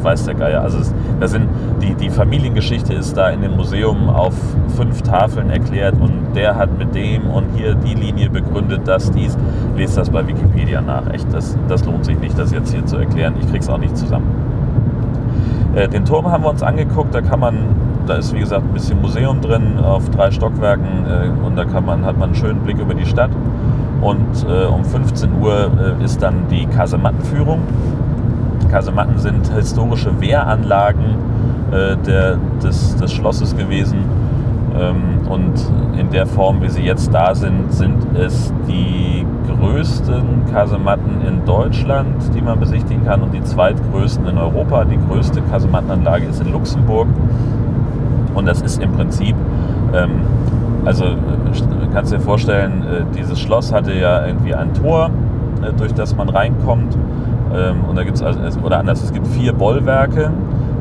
[0.04, 0.62] weiß der Geier.
[0.62, 1.48] Also es, da sind
[1.82, 4.34] die, die Familiengeschichte ist da in dem Museum auf
[4.76, 9.38] fünf Tafeln erklärt und der hat mit dem und hier die Linie begründet, dass dies.
[9.76, 11.08] Lest das bei Wikipedia nach.
[11.12, 13.36] Echt, das, das lohnt sich nicht, das jetzt hier zu erklären.
[13.40, 14.28] Ich krieg's auch nicht zusammen.
[15.76, 17.58] Äh, den Turm haben wir uns angeguckt, da kann man
[18.08, 21.86] da ist wie gesagt ein bisschen Museum drin auf drei Stockwerken äh, und da kann
[21.86, 23.32] man, hat man einen schönen Blick über die Stadt.
[24.02, 27.62] Und äh, um 15 Uhr äh, ist dann die Kasemattenführung.
[28.74, 31.06] Kasematten sind historische Wehranlagen
[31.72, 34.00] äh, der, des, des Schlosses gewesen.
[34.76, 35.54] Ähm, und
[36.00, 42.16] in der Form, wie sie jetzt da sind, sind es die größten Kasematten in Deutschland,
[42.34, 44.86] die man besichtigen kann und die zweitgrößten in Europa.
[44.86, 47.08] Die größte Kasemattenanlage ist in Luxemburg
[48.34, 49.36] und das ist im Prinzip,
[49.94, 50.22] ähm,
[50.84, 51.06] also
[51.94, 55.12] kannst dir vorstellen, äh, dieses Schloss hatte ja irgendwie ein Tor,
[55.62, 56.98] äh, durch das man reinkommt.
[57.54, 60.32] Ähm, und da gibt es also, oder anders, es gibt vier Bollwerke,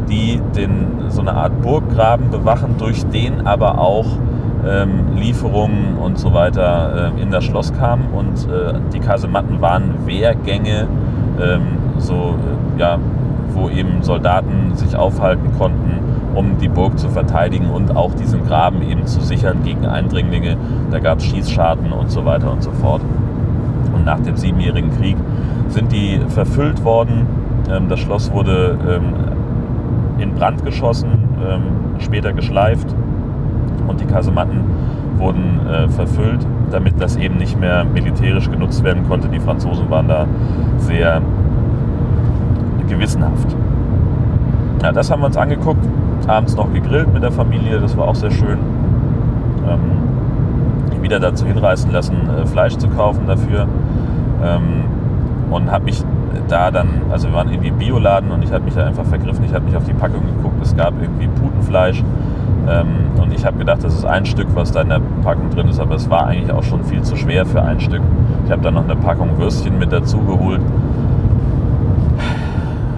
[0.09, 4.07] die den, so eine Art Burggraben bewachen, durch den aber auch
[4.67, 8.09] ähm, Lieferungen und so weiter äh, in das Schloss kamen.
[8.13, 10.87] Und äh, die Kasematten waren Wehrgänge,
[11.41, 11.63] ähm,
[11.99, 12.99] so, äh, ja,
[13.55, 15.99] wo eben Soldaten sich aufhalten konnten,
[16.35, 20.57] um die Burg zu verteidigen und auch diesen Graben eben zu sichern gegen Eindringlinge.
[20.91, 23.03] Da gab es Schießscharten und so weiter und so fort.
[23.95, 25.17] Und nach dem Siebenjährigen Krieg
[25.73, 27.27] sind die verfüllt worden.
[27.71, 29.15] Ähm, das Schloss wurde ähm,
[30.19, 31.11] in Brand geschossen,
[31.47, 31.63] ähm,
[31.99, 32.95] später geschleift
[33.89, 34.61] und die Kasematten
[35.17, 39.29] wurden äh, verfüllt, damit das eben nicht mehr militärisch genutzt werden konnte.
[39.29, 40.27] Die Franzosen waren da
[40.79, 41.21] sehr
[42.89, 43.57] gewissenhaft.
[44.83, 45.87] Ja, das haben wir uns angeguckt,
[46.27, 48.59] abends noch gegrillt mit der Familie, das war auch sehr schön.
[51.01, 53.67] Wieder dazu hinreißen lassen, äh, Fleisch zu kaufen dafür.
[55.53, 56.03] Und habe mich
[56.49, 59.45] da dann, also wir waren irgendwie im Bioladen und ich habe mich da einfach vergriffen.
[59.45, 62.03] Ich habe mich auf die Packung geguckt, es gab irgendwie Putenfleisch.
[62.69, 65.69] Ähm, und ich habe gedacht, das ist ein Stück, was da in der Packung drin
[65.69, 68.03] ist, aber es war eigentlich auch schon viel zu schwer für ein Stück.
[68.45, 70.61] Ich habe dann noch eine Packung Würstchen mit dazu geholt.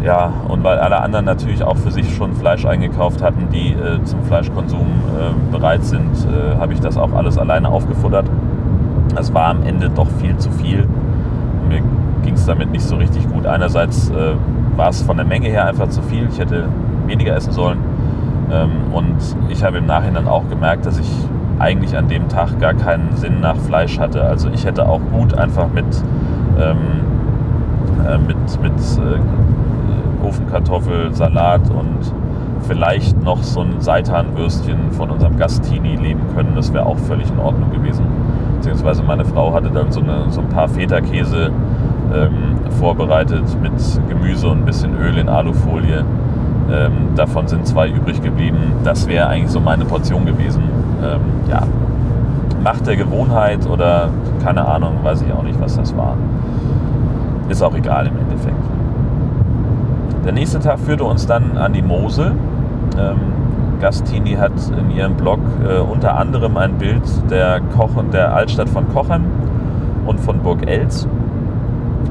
[0.05, 4.05] Ja, und weil alle anderen natürlich auch für sich schon Fleisch eingekauft hatten, die äh,
[4.05, 8.27] zum Fleischkonsum äh, bereit sind, äh, habe ich das auch alles alleine aufgefuttert.
[9.15, 10.87] Das war am Ende doch viel zu viel.
[12.47, 13.47] Damit nicht so richtig gut.
[13.47, 14.35] Einerseits äh,
[14.77, 16.29] war es von der Menge her einfach zu viel.
[16.31, 16.65] Ich hätte
[17.07, 17.79] weniger essen sollen.
[18.51, 19.17] Ähm, und
[19.49, 21.11] ich habe im Nachhinein auch gemerkt, dass ich
[21.59, 24.23] eigentlich an dem Tag gar keinen Sinn nach Fleisch hatte.
[24.23, 25.85] Also ich hätte auch gut einfach mit,
[26.61, 26.77] ähm,
[28.07, 32.13] äh, mit, mit äh, Ofenkartoffel, Salat und
[32.67, 36.53] vielleicht noch so ein Seitanwürstchen von unserem Gastini leben können.
[36.57, 38.07] Das wäre auch völlig in Ordnung gewesen.
[38.57, 41.51] Beziehungsweise meine Frau hatte dann so, eine, so ein paar Feta-Käse
[42.13, 43.73] ähm, vorbereitet mit
[44.09, 46.05] Gemüse und ein bisschen Öl in Alufolie.
[46.73, 48.73] Ähm, davon sind zwei übrig geblieben.
[48.85, 50.63] Das wäre eigentlich so meine Portion gewesen.
[51.03, 51.63] Ähm, ja,
[52.65, 54.09] Macht der Gewohnheit oder
[54.43, 56.17] keine Ahnung, weiß ich auch nicht, was das war.
[57.51, 58.57] Ist auch egal im Endeffekt.
[60.25, 62.33] Der nächste Tag führte uns dann an die Mosel.
[62.99, 63.19] Ähm,
[63.81, 68.89] Gastini hat in ihrem Blog äh, unter anderem ein Bild der, Koch der Altstadt von
[68.89, 69.25] Kochem
[70.07, 71.07] und von Burg Elz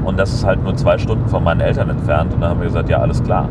[0.04, 2.34] und das ist halt nur zwei Stunden von meinen Eltern entfernt.
[2.34, 3.48] Und da haben wir gesagt, ja, alles klar.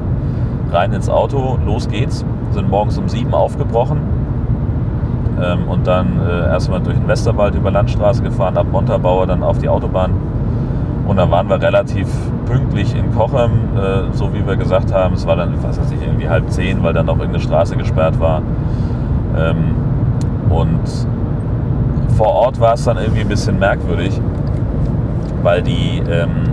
[0.72, 2.26] Rein ins Auto, los geht's.
[2.52, 4.00] Sind morgens um sieben aufgebrochen.
[5.42, 9.58] Ähm, und dann äh, erstmal durch den Westerwald über Landstraße gefahren, ab Montabaur, dann auf
[9.58, 10.12] die Autobahn.
[11.08, 12.08] Und dann waren wir relativ
[12.46, 15.16] pünktlich in Kochem, äh, so wie wir gesagt haben.
[15.16, 18.20] Es war dann, was weiß ich, irgendwie halb zehn, weil dann auch irgendeine Straße gesperrt
[18.20, 18.42] war.
[19.38, 19.76] Ähm,
[20.50, 20.80] und
[22.16, 24.22] vor Ort war es dann irgendwie ein bisschen merkwürdig
[25.44, 26.50] weil die, ähm,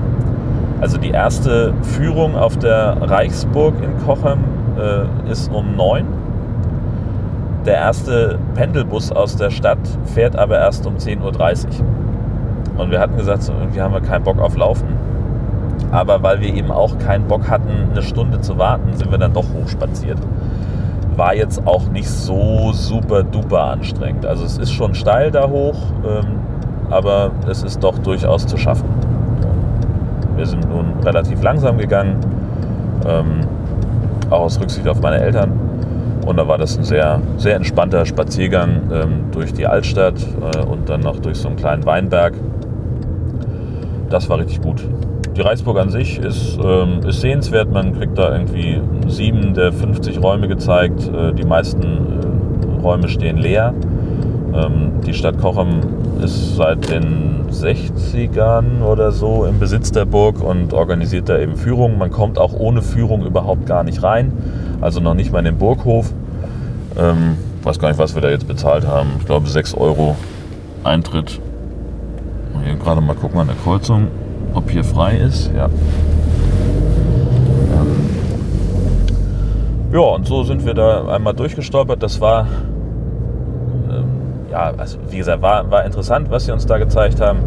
[0.81, 4.41] also die erste Führung auf der Reichsburg in Kochem
[4.79, 6.07] äh, ist um neun.
[7.65, 9.79] Der erste Pendelbus aus der Stadt
[10.15, 11.73] fährt aber erst um 10.30 Uhr.
[12.79, 14.89] Und wir hatten gesagt, so, irgendwie haben wir keinen Bock auf Laufen.
[15.93, 19.35] Aber weil wir eben auch keinen Bock hatten, eine Stunde zu warten, sind wir dann
[19.35, 20.19] doch hochspaziert.
[21.17, 24.25] War jetzt auch nicht so super duper anstrengend.
[24.25, 25.77] Also es ist schon steil da hoch.
[26.05, 26.50] Ähm,
[26.91, 28.89] aber es ist doch durchaus zu schaffen.
[30.37, 32.17] Wir sind nun relativ langsam gegangen,
[33.07, 33.41] ähm,
[34.31, 35.53] auch aus Rücksicht auf meine Eltern.
[36.27, 40.15] Und da war das ein sehr, sehr entspannter Spaziergang ähm, durch die Altstadt
[40.55, 42.35] äh, und dann noch durch so einen kleinen Weinberg.
[44.11, 44.87] Das war richtig gut.
[45.37, 47.73] Die Reichsburg an sich ist, ähm, ist sehenswert.
[47.73, 51.09] Man kriegt da irgendwie sieben der 50 Räume gezeigt.
[51.09, 53.73] Äh, die meisten äh, Räume stehen leer.
[54.61, 55.81] Ähm, die Stadt Kochem
[56.23, 61.99] ist seit den 60ern oder so im Besitz der Burg und organisiert da eben Führungen.
[61.99, 64.33] Man kommt auch ohne Führung überhaupt gar nicht rein,
[64.81, 66.13] also noch nicht mal in den Burghof.
[66.99, 69.11] Ähm, weiß gar nicht, was wir da jetzt bezahlt haben.
[69.19, 70.17] Ich glaube 6 Euro
[70.85, 71.41] Eintritt.
[72.65, 74.09] Hier gerade mal gucken an der Kreuzung,
[74.55, 75.51] ob hier frei ist.
[75.57, 75.67] Ja.
[77.75, 78.11] Ähm,
[79.93, 82.03] ja, und so sind wir da einmal durchgestolpert.
[82.03, 82.47] Das war
[84.51, 87.41] ja, also wie gesagt, war, war interessant, was sie uns da gezeigt haben.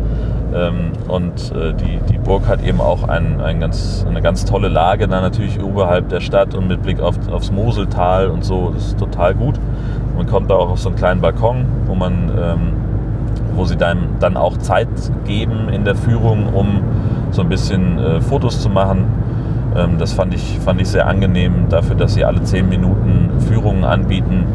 [0.53, 4.67] Ähm, und äh, die, die Burg hat eben auch ein, ein ganz, eine ganz tolle
[4.67, 8.71] Lage da natürlich oberhalb der Stadt und mit Blick auf, aufs Moseltal und so.
[8.73, 9.59] Das ist total gut.
[10.15, 12.73] Man kommt da auch auf so einen kleinen Balkon, wo man, ähm,
[13.55, 14.87] wo sie dann, dann auch Zeit
[15.25, 16.81] geben in der Führung, um
[17.31, 19.05] so ein bisschen äh, Fotos zu machen.
[19.75, 23.83] Ähm, das fand ich, fand ich sehr angenehm dafür, dass sie alle zehn Minuten Führungen
[23.83, 24.45] anbieten,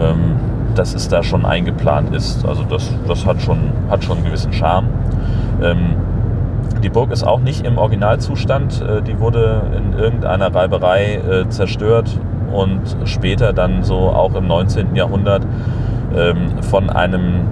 [0.00, 0.36] ähm,
[0.74, 2.44] dass es da schon eingeplant ist.
[2.46, 3.58] Also das, das hat, schon,
[3.90, 4.88] hat schon einen gewissen Charme.
[5.62, 5.96] Ähm,
[6.82, 8.82] die Burg ist auch nicht im Originalzustand.
[8.82, 12.18] Äh, die wurde in irgendeiner Reiberei äh, zerstört
[12.52, 14.94] und später dann so auch im 19.
[14.94, 15.46] Jahrhundert
[16.14, 17.48] ähm, von einem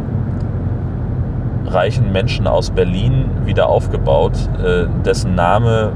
[1.66, 5.92] reichen Menschen aus Berlin wieder aufgebaut, äh, dessen Name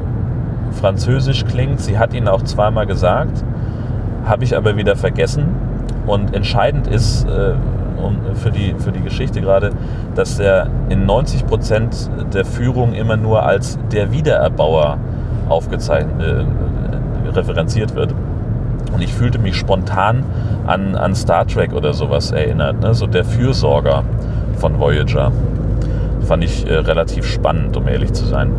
[0.71, 1.81] französisch klingt.
[1.81, 3.45] Sie hat ihn auch zweimal gesagt,
[4.25, 5.49] habe ich aber wieder vergessen.
[6.07, 7.55] Und entscheidend ist äh,
[8.35, 9.71] für, die, für die Geschichte gerade,
[10.15, 14.99] dass er in 90 Prozent der Führung immer nur als der Wiedererbauer
[15.49, 18.15] aufgezeichnet, äh, referenziert wird.
[18.93, 20.25] Und ich fühlte mich spontan
[20.67, 22.95] an, an Star Trek oder sowas erinnert, ne?
[22.95, 24.05] so der Fürsorger
[24.59, 25.33] von Voyager.
[26.23, 28.53] Fand ich äh, relativ spannend, um ehrlich zu sein.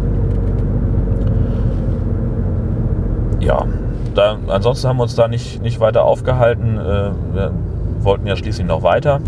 [3.40, 3.66] Ja,
[4.16, 6.78] da, ansonsten haben wir uns da nicht, nicht weiter aufgehalten.
[6.78, 7.52] Äh, wir
[8.00, 9.20] wollten ja schließlich noch weiter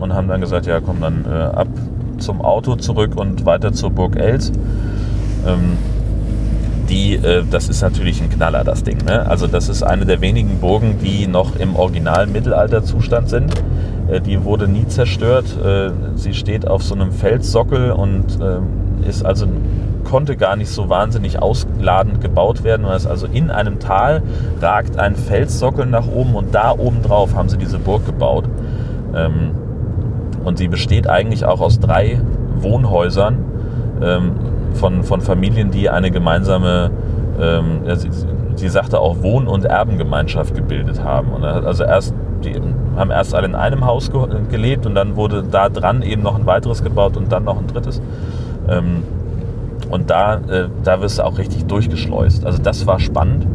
[0.00, 1.68] und haben dann gesagt, ja komm dann äh, ab
[2.18, 4.52] zum Auto zurück und weiter zur Burg Els.
[5.46, 5.76] Ähm,
[6.88, 8.98] die, äh, das ist natürlich ein Knaller, das Ding.
[9.04, 9.26] Ne?
[9.26, 13.52] Also das ist eine der wenigen Burgen, die noch im Original Mittelalterzustand sind.
[14.26, 15.46] Die wurde nie zerstört.
[16.16, 18.66] Sie steht auf so einem Felssockel und ähm,
[19.08, 19.46] ist also
[20.12, 22.84] konnte gar nicht so wahnsinnig ausladend gebaut werden.
[22.84, 24.22] Und also in einem Tal
[24.60, 28.44] ragt ein Felssockel nach oben und da oben drauf haben sie diese Burg gebaut.
[29.16, 29.52] Ähm,
[30.44, 32.20] und sie besteht eigentlich auch aus drei
[32.56, 33.38] Wohnhäusern
[34.02, 34.32] ähm,
[34.74, 36.90] von, von Familien, die eine gemeinsame,
[37.40, 38.10] ähm, sie,
[38.56, 41.28] sie sagte auch Wohn- und Erbengemeinschaft gebildet haben.
[41.28, 42.12] Und also erst
[42.44, 42.60] die
[42.96, 44.10] haben erst alle in einem Haus
[44.50, 47.66] gelebt und dann wurde da dran eben noch ein weiteres gebaut und dann noch ein
[47.66, 48.02] drittes.
[49.92, 52.46] Und da, äh, da wirst du auch richtig durchgeschleust.
[52.46, 53.46] Also das war spannend.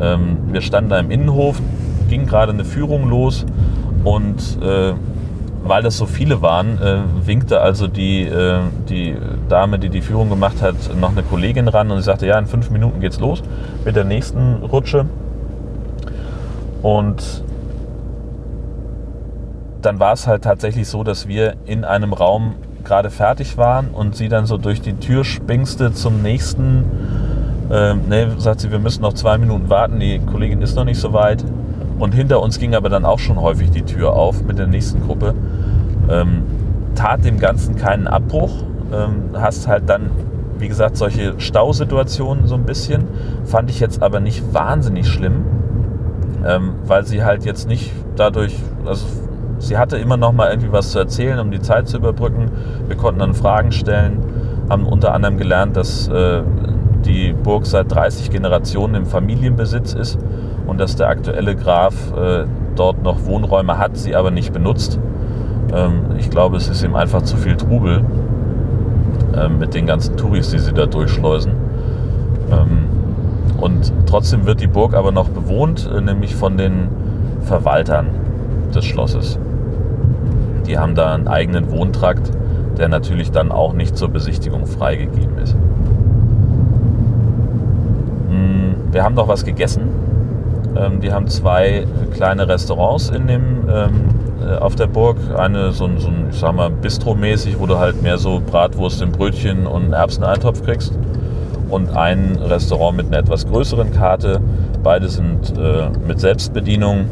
[0.00, 1.62] Ähm, wir standen da im Innenhof,
[2.08, 3.46] ging gerade eine Führung los
[4.02, 4.94] und äh,
[5.62, 9.14] weil das so viele waren, äh, winkte also die, äh, die
[9.48, 12.46] Dame, die die Führung gemacht hat, noch eine Kollegin ran und sie sagte, ja, in
[12.46, 13.44] fünf Minuten geht's los
[13.84, 15.06] mit der nächsten Rutsche.
[16.82, 17.44] Und
[19.82, 24.16] dann war es halt tatsächlich so, dass wir in einem Raum gerade fertig waren und
[24.16, 26.84] sie dann so durch die Tür spingste zum nächsten.
[27.70, 31.00] Ähm, ne, sagt sie, wir müssen noch zwei Minuten warten, die Kollegin ist noch nicht
[31.00, 31.44] so weit.
[31.98, 35.02] Und hinter uns ging aber dann auch schon häufig die Tür auf mit der nächsten
[35.02, 35.34] Gruppe.
[36.08, 36.42] Ähm,
[36.94, 38.52] tat dem Ganzen keinen Abbruch.
[38.92, 40.10] Ähm, hast halt dann,
[40.58, 43.04] wie gesagt, solche Stausituationen so ein bisschen.
[43.44, 45.44] Fand ich jetzt aber nicht wahnsinnig schlimm,
[46.46, 49.06] ähm, weil sie halt jetzt nicht dadurch, also
[49.58, 52.50] sie hatte immer noch mal irgendwie was zu erzählen, um die Zeit zu überbrücken.
[52.86, 54.18] Wir konnten dann Fragen stellen,
[54.68, 56.42] haben unter anderem gelernt, dass äh,
[57.04, 60.18] die Burg seit 30 Generationen im Familienbesitz ist
[60.66, 64.98] und dass der aktuelle Graf äh, dort noch Wohnräume hat, sie aber nicht benutzt.
[65.72, 68.04] Ähm, ich glaube, es ist ihm einfach zu viel Trubel
[69.34, 71.52] äh, mit den ganzen Touris, die sie da durchschleusen.
[72.50, 72.86] Ähm,
[73.58, 76.88] und trotzdem wird die Burg aber noch bewohnt, äh, nämlich von den
[77.42, 78.08] Verwaltern
[78.76, 79.38] des Schlosses.
[80.66, 82.30] Die haben da einen eigenen Wohntrakt,
[82.76, 85.56] der natürlich dann auch nicht zur Besichtigung freigegeben ist.
[88.28, 89.88] Hm, wir haben noch was gegessen.
[90.76, 93.92] Ähm, die haben zwei kleine Restaurants in dem, ähm,
[94.46, 95.16] äh, auf der Burg.
[95.36, 99.00] Eine so ein, so ein ich sag mal, Bistro-mäßig, wo du halt mehr so Bratwurst
[99.02, 100.98] im Brötchen und einen Erbseneintopf kriegst.
[101.70, 104.40] Und ein Restaurant mit einer etwas größeren Karte.
[104.82, 107.06] Beide sind äh, mit Selbstbedienung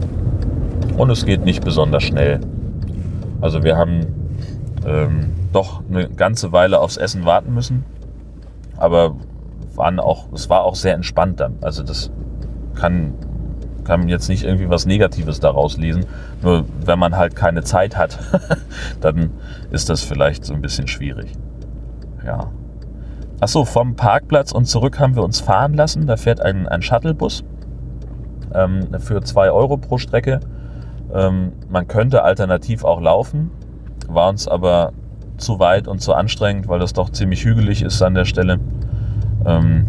[0.96, 2.40] und es geht nicht besonders schnell.
[3.40, 4.06] Also wir haben
[4.86, 7.84] ähm, doch eine ganze Weile aufs Essen warten müssen,
[8.76, 9.16] aber
[9.74, 11.56] waren auch, es war auch sehr entspannt dann.
[11.60, 12.10] Also das
[12.74, 13.14] kann,
[13.84, 16.06] kann man jetzt nicht irgendwie was Negatives daraus lesen.
[16.42, 18.18] Nur wenn man halt keine Zeit hat,
[19.00, 19.30] dann
[19.70, 21.32] ist das vielleicht so ein bisschen schwierig.
[22.24, 22.50] Ja.
[23.40, 26.06] Achso, vom Parkplatz und zurück haben wir uns fahren lassen.
[26.06, 27.44] Da fährt ein, ein Shuttlebus
[28.54, 30.40] ähm, für 2 Euro pro Strecke.
[31.14, 33.50] Ähm, man könnte alternativ auch laufen,
[34.08, 34.92] war uns aber
[35.36, 38.58] zu weit und zu anstrengend, weil das doch ziemlich hügelig ist an der Stelle.
[39.46, 39.86] Ähm,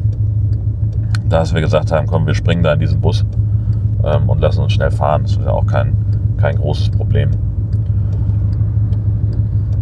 [1.28, 3.26] da wir gesagt haben, komm, wir springen da in diesen Bus
[4.04, 5.24] ähm, und lassen uns schnell fahren.
[5.24, 5.96] Das ist ja auch kein,
[6.38, 7.32] kein großes Problem.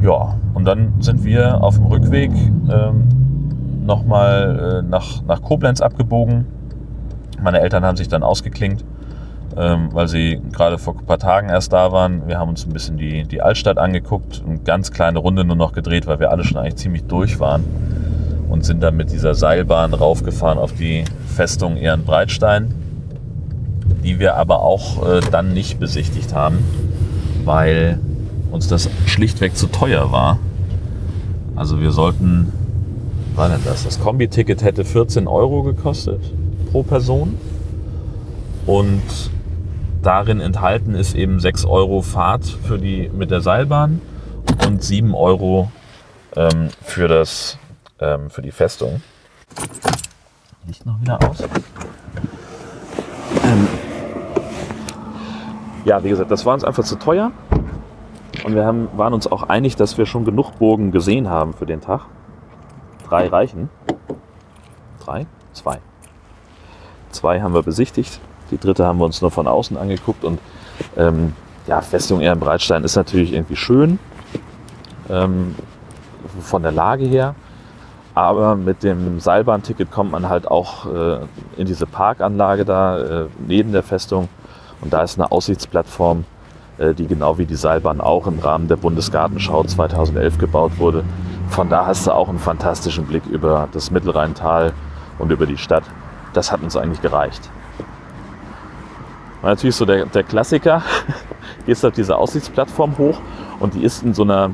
[0.02, 3.08] Ja, und dann sind wir auf dem Rückweg ähm,
[3.86, 6.46] nochmal äh, nach, nach Koblenz abgebogen.
[7.42, 8.86] Meine Eltern haben sich dann ausgeklinkt
[9.58, 12.28] ähm, weil sie gerade vor ein paar Tagen erst da waren.
[12.28, 15.74] Wir haben uns ein bisschen die, die Altstadt angeguckt, eine ganz kleine Runde nur noch
[15.74, 17.64] gedreht, weil wir alle schon eigentlich ziemlich durch waren
[18.50, 22.74] und sind dann mit dieser Seilbahn raufgefahren auf die Festung Ehrenbreitstein,
[24.04, 26.60] die wir aber auch äh, dann nicht besichtigt haben,
[27.46, 28.00] weil
[28.52, 30.40] uns das schlichtweg zu teuer war.
[31.56, 32.52] Also wir sollten,
[33.36, 33.84] war denn das?
[33.84, 36.22] Das Kombi-Ticket hätte 14 Euro gekostet
[36.72, 37.38] pro Person
[38.66, 39.02] und
[40.04, 44.02] darin enthalten ist eben 6 Euro Fahrt für die, mit der Seilbahn
[44.68, 45.72] und 7 Euro
[46.36, 47.58] ähm, für, das,
[48.00, 49.02] ähm, für die Festung.
[50.68, 51.42] Licht noch wieder aus.
[53.44, 53.68] Ähm,
[55.86, 57.32] ja, wie gesagt, das war uns einfach zu teuer.
[58.44, 61.66] Und wir haben, waren uns auch einig, dass wir schon genug Burgen gesehen haben für
[61.66, 62.02] den Tag.
[63.08, 63.70] Drei reichen.
[65.00, 65.28] Drei?
[65.54, 65.80] Zwei.
[67.12, 68.20] Zwei haben wir besichtigt.
[68.52, 70.40] Die dritte haben wir uns nur von außen angeguckt und
[70.98, 71.34] ähm,
[71.68, 74.00] ja, Festung Ehrenbreitstein ist natürlich irgendwie schön
[75.10, 75.56] ähm,
[76.42, 77.36] von der Lage her.
[78.16, 81.20] Aber mit dem Seilbahnticket kommt man halt auch äh,
[81.58, 84.30] in diese Parkanlage da äh, neben der Festung.
[84.82, 86.26] Und da ist eine Aussichtsplattform,
[86.78, 91.04] äh, die genau wie die Seilbahn auch im Rahmen der Bundesgartenschau 2011 gebaut wurde.
[91.50, 94.74] Von da hast du auch einen fantastischen Blick über das Mittelrheintal
[95.18, 95.84] und über die Stadt.
[96.34, 97.50] Das hat uns eigentlich gereicht.
[99.44, 100.84] Und natürlich so der, der Klassiker,
[101.66, 103.20] gehst auf diese Aussichtsplattform hoch
[103.60, 104.52] und die ist in so einer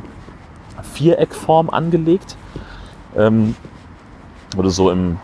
[0.81, 2.35] Viereckform angelegt,
[3.15, 3.55] ähm,
[4.55, 5.19] wo du so im,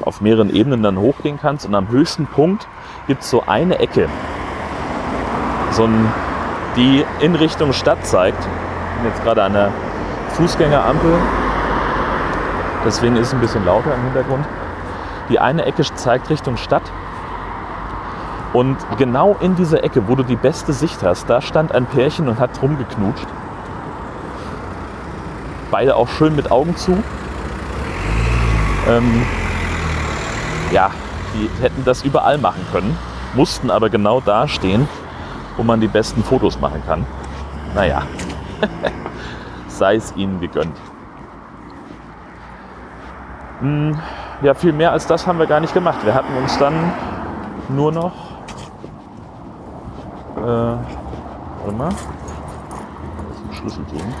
[0.00, 1.66] auf mehreren Ebenen dann hochgehen kannst.
[1.66, 2.68] Und am höchsten Punkt
[3.06, 4.08] gibt es so eine Ecke,
[5.72, 6.10] so ein,
[6.74, 8.42] die in Richtung Stadt zeigt.
[8.42, 9.72] Ich bin jetzt gerade an der
[10.30, 11.18] Fußgängerampel,
[12.86, 14.46] deswegen ist es ein bisschen lauter im Hintergrund.
[15.28, 16.90] Die eine Ecke zeigt Richtung Stadt
[18.52, 22.28] und genau in dieser Ecke, wo du die beste Sicht hast, da stand ein Pärchen
[22.28, 23.26] und hat rumgeknutscht.
[25.70, 27.02] Beide auch schön mit Augen zu.
[28.88, 29.22] Ähm,
[30.72, 30.90] ja,
[31.34, 32.98] die hätten das überall machen können,
[33.34, 34.88] mussten aber genau da stehen,
[35.56, 37.06] wo man die besten Fotos machen kann.
[37.76, 38.02] Naja,
[39.68, 40.76] sei es ihnen gegönnt.
[43.60, 43.96] Hm,
[44.42, 46.04] ja, viel mehr als das haben wir gar nicht gemacht.
[46.04, 46.74] Wir hatten uns dann
[47.68, 48.29] nur noch
[50.40, 50.76] äh,
[51.60, 51.90] warte mal.
[51.90, 54.14] Das ist ein Schlüssel suchen.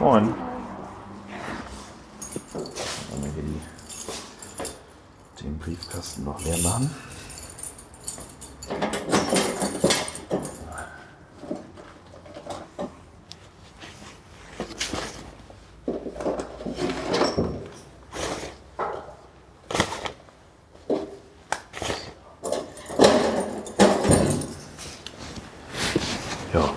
[0.00, 0.34] Moin.
[5.40, 6.90] Den Briefkasten noch leer machen.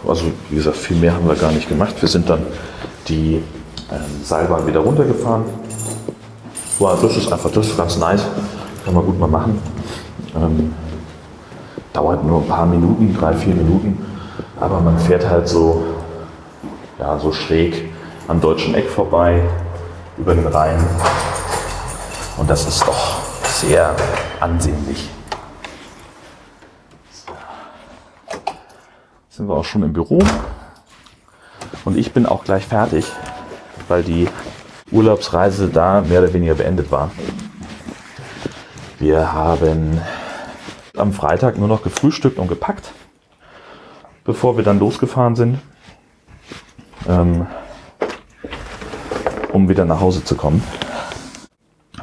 [0.10, 1.95] also wie gesagt, viel mehr haben wir gar nicht gemacht.
[2.00, 2.45] Wir sind dann
[3.08, 3.41] die
[3.91, 5.45] ähm, Seilbahn wieder runtergefahren.
[6.78, 8.26] Wow, das ist einfach, das ist ganz nice.
[8.86, 9.62] Kann man gut mal machen.
[10.36, 10.74] Ähm,
[11.93, 14.06] dauert nur ein paar Minuten, drei, vier Minuten.
[14.60, 15.84] Aber man fährt halt so,
[17.00, 17.89] ja, so schräg
[18.28, 19.41] am deutschen Eck vorbei,
[20.18, 20.80] über den Rhein.
[22.38, 23.95] Und das ist doch sehr
[24.39, 25.10] ansehnlich.
[29.39, 30.20] sind wir auch schon im Büro.
[31.86, 33.05] Und ich bin auch gleich fertig,
[33.88, 34.27] weil die
[34.91, 37.11] Urlaubsreise da mehr oder weniger beendet war.
[38.99, 40.01] Wir haben
[40.97, 42.91] am Freitag nur noch gefrühstückt und gepackt,
[44.25, 45.59] bevor wir dann losgefahren sind,
[47.07, 47.47] ähm,
[49.53, 50.61] um wieder nach Hause zu kommen.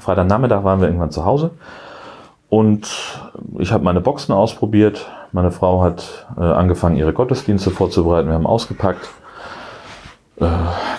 [0.01, 1.51] Freitagnachmittag waren wir irgendwann zu Hause
[2.49, 3.21] und
[3.59, 8.29] ich habe meine Boxen ausprobiert, meine Frau hat äh, angefangen, ihre Gottesdienste vorzubereiten.
[8.29, 9.11] Wir haben ausgepackt.
[10.39, 10.47] Äh,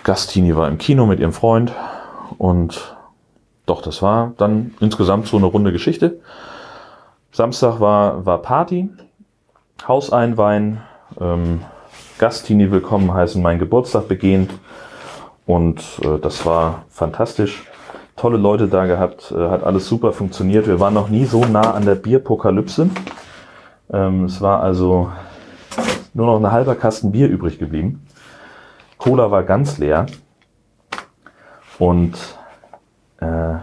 [0.03, 1.71] Gastini war im Kino mit ihrem Freund.
[2.37, 2.95] Und
[3.65, 6.19] doch, das war dann insgesamt so eine runde Geschichte.
[7.31, 8.89] Samstag war, war Party,
[9.87, 10.81] Hauseinwein,
[11.21, 11.61] ähm,
[12.17, 14.49] Gastini willkommen heißen, mein Geburtstag begehen.
[15.45, 17.63] Und äh, das war fantastisch.
[18.15, 20.65] Tolle Leute da gehabt, äh, hat alles super funktioniert.
[20.65, 22.89] Wir waren noch nie so nah an der Bierpokalypse.
[23.93, 25.11] Ähm, es war also
[26.15, 28.06] nur noch ein halber Kasten Bier übrig geblieben.
[29.07, 30.05] Cola war ganz leer.
[31.79, 32.17] Und,
[33.21, 33.53] äh,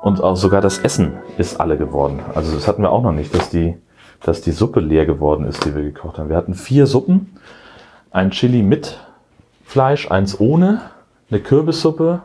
[0.00, 2.18] und auch sogar das Essen ist alle geworden.
[2.34, 3.76] Also das hatten wir auch noch nicht, dass die,
[4.20, 6.28] dass die Suppe leer geworden ist, die wir gekocht haben.
[6.28, 7.38] Wir hatten vier Suppen,
[8.10, 8.98] ein Chili mit
[9.64, 10.80] Fleisch, eins ohne,
[11.30, 12.22] eine Kürbissuppe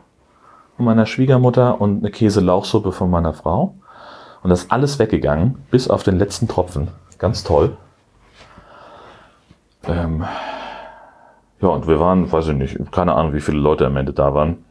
[0.75, 3.75] von meiner Schwiegermutter und eine Käse-Lauchsuppe von meiner Frau.
[4.41, 6.87] Und das ist alles weggegangen, bis auf den letzten Tropfen.
[7.19, 7.77] Ganz toll.
[9.87, 10.25] Ähm,
[11.61, 14.33] ja, und wir waren, weiß ich nicht, keine Ahnung, wie viele Leute am Ende da
[14.33, 14.63] waren.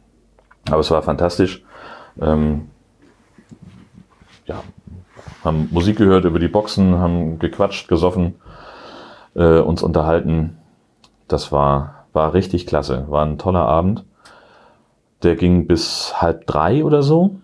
[0.69, 1.63] Aber es war fantastisch.
[2.19, 2.69] Ähm,
[4.45, 4.63] ja,
[5.43, 8.35] haben Musik gehört über die Boxen, haben gequatscht, gesoffen,
[9.35, 10.57] äh, uns unterhalten.
[11.27, 13.05] Das war, war richtig klasse.
[13.09, 14.05] War ein toller Abend.
[15.23, 17.37] Der ging bis halb drei oder so.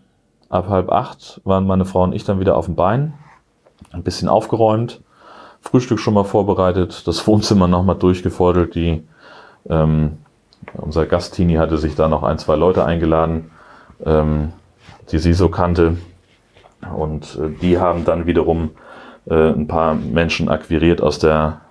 [0.49, 3.13] Ab halb acht waren meine Frau und ich dann wieder auf dem Bein.
[3.91, 5.01] Ein bisschen aufgeräumt.
[5.59, 7.07] Frühstück schon mal vorbereitet.
[7.07, 8.75] Das Wohnzimmer nochmal durchgefordert.
[8.75, 9.03] Die,
[9.70, 10.18] ähm,
[10.74, 13.51] unser Gastini hatte sich da noch ein, zwei Leute eingeladen,
[14.05, 14.53] ähm,
[15.11, 15.97] die sie so kannte.
[16.95, 18.72] Und äh, die haben dann wiederum
[19.30, 21.61] äh, ein paar Menschen akquiriert aus, der,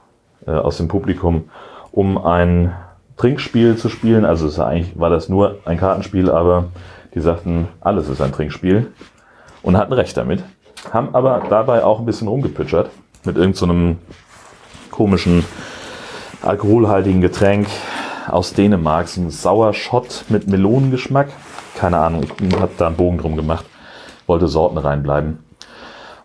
[0.47, 1.51] äh, aus dem Publikum,
[1.90, 2.74] um ein
[3.16, 4.24] Trinkspiel zu spielen.
[4.24, 6.66] Also es war eigentlich war das nur ein Kartenspiel, aber
[7.14, 8.93] die sagten, alles ist ein Trinkspiel
[9.62, 10.43] und hatten recht damit.
[10.93, 12.90] Haben aber dabei auch ein bisschen rumgepitchert
[13.24, 13.99] mit irgendeinem
[14.90, 15.45] so komischen
[16.43, 17.68] alkoholhaltigen Getränk
[18.28, 21.28] aus Dänemark, so ein Sauerschott mit Melonengeschmack.
[21.76, 23.64] Keine Ahnung, ich habe da einen Bogen drum gemacht
[24.26, 25.45] wollte Sorten reinbleiben.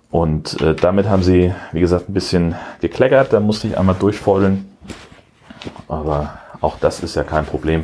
[0.09, 3.33] Und äh, damit haben sie, wie gesagt, ein bisschen gekleckert.
[3.33, 4.71] Da musste ich einmal durchfeudeln.
[5.87, 7.83] Aber auch das ist ja kein Problem.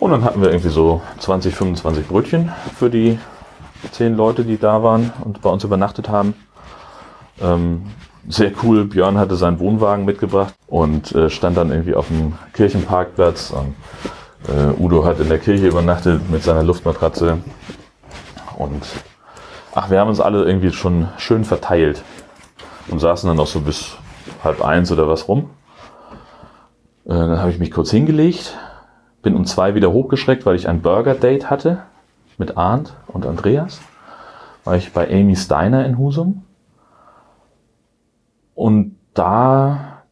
[0.00, 3.18] Und dann hatten wir irgendwie so 20, 25 Brötchen für die
[3.90, 6.34] zehn Leute, die da waren und bei uns übernachtet haben.
[7.40, 7.82] Ähm,
[8.28, 8.84] sehr cool.
[8.84, 13.50] Björn hatte seinen Wohnwagen mitgebracht und äh, stand dann irgendwie auf dem Kirchenparkplatz.
[13.50, 13.74] Und,
[14.48, 17.38] äh, Udo hat in der Kirche übernachtet mit seiner Luftmatratze.
[18.56, 18.84] Und
[19.74, 22.02] ach, wir haben uns alle irgendwie schon schön verteilt
[22.88, 23.96] und saßen dann noch so bis
[24.42, 25.50] halb eins oder was rum.
[27.04, 28.56] Äh, dann habe ich mich kurz hingelegt,
[29.22, 31.82] bin um zwei wieder hochgeschreckt, weil ich ein Burger-Date hatte
[32.38, 33.80] mit Arndt und Andreas.
[34.64, 36.44] War ich bei Amy Steiner in Husum.
[38.54, 40.02] Und da,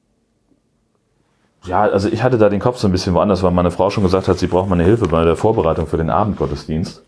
[1.65, 4.05] ja, also ich hatte da den Kopf so ein bisschen woanders, weil meine Frau schon
[4.05, 7.05] gesagt hat, sie braucht meine Hilfe bei der Vorbereitung für den Abendgottesdienst.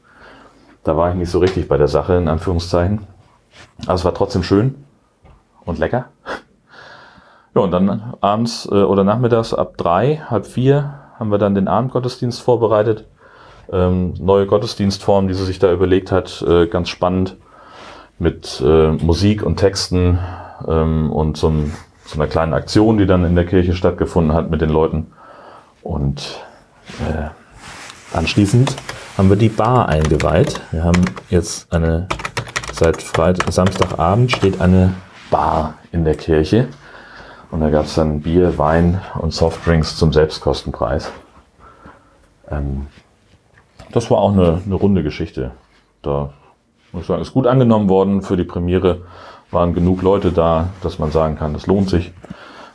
[0.84, 3.06] Da war ich nicht so richtig bei der Sache, in Anführungszeichen.
[3.84, 4.84] Aber es war trotzdem schön
[5.64, 6.06] und lecker.
[7.54, 11.68] Ja, und dann abends äh, oder nachmittags ab drei, halb vier haben wir dann den
[11.68, 13.06] Abendgottesdienst vorbereitet.
[13.70, 17.36] Ähm, neue Gottesdienstform, die sie sich da überlegt hat, äh, ganz spannend
[18.18, 20.18] mit äh, Musik und Texten
[20.68, 21.72] ähm, und so, ein,
[22.04, 25.12] so, einer kleinen Aktion, die dann in der Kirche stattgefunden hat mit den Leuten.
[25.82, 26.40] Und
[27.00, 28.76] äh, anschließend
[29.16, 30.60] haben wir die Bar eingeweiht.
[30.70, 32.08] Wir haben jetzt eine,
[32.72, 34.94] seit Freitag, Samstagabend steht eine
[35.30, 36.68] Bar in der Kirche.
[37.50, 41.12] Und da gab es dann Bier, Wein und Softdrinks zum Selbstkostenpreis.
[42.50, 42.86] Ähm,
[43.92, 45.52] das war auch eine, eine runde Geschichte.
[46.00, 46.32] Da
[46.92, 48.22] muss ich sagen, ist gut angenommen worden.
[48.22, 49.02] Für die Premiere
[49.53, 52.12] waren genug Leute da, dass man sagen kann, das lohnt sich.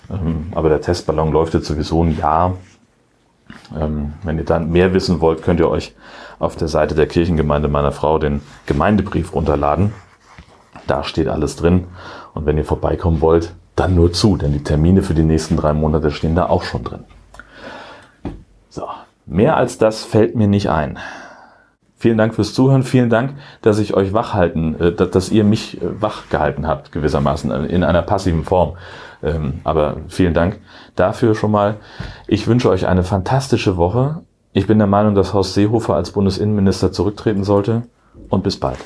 [0.09, 2.55] Ähm, aber der Testballon läuft jetzt sowieso ein Jahr.
[3.77, 5.95] Ähm, wenn ihr dann mehr wissen wollt, könnt ihr euch
[6.39, 9.93] auf der Seite der Kirchengemeinde meiner Frau den Gemeindebrief runterladen.
[10.85, 11.87] Da steht alles drin.
[12.33, 15.73] Und wenn ihr vorbeikommen wollt, dann nur zu, denn die Termine für die nächsten drei
[15.73, 17.03] Monate stehen da auch schon drin.
[18.69, 18.87] So,
[19.25, 20.97] mehr als das fällt mir nicht ein.
[21.99, 22.83] Vielen Dank fürs Zuhören.
[22.83, 26.91] Vielen Dank, dass ich euch wach halten, äh, dass ihr mich äh, wach gehalten habt,
[26.91, 28.77] gewissermaßen äh, in einer passiven Form.
[29.23, 30.59] Ähm, aber vielen Dank
[30.95, 31.77] dafür schon mal.
[32.27, 34.21] Ich wünsche euch eine fantastische Woche.
[34.53, 37.83] Ich bin der Meinung, dass Horst Seehofer als Bundesinnenminister zurücktreten sollte.
[38.29, 38.77] Und bis bald.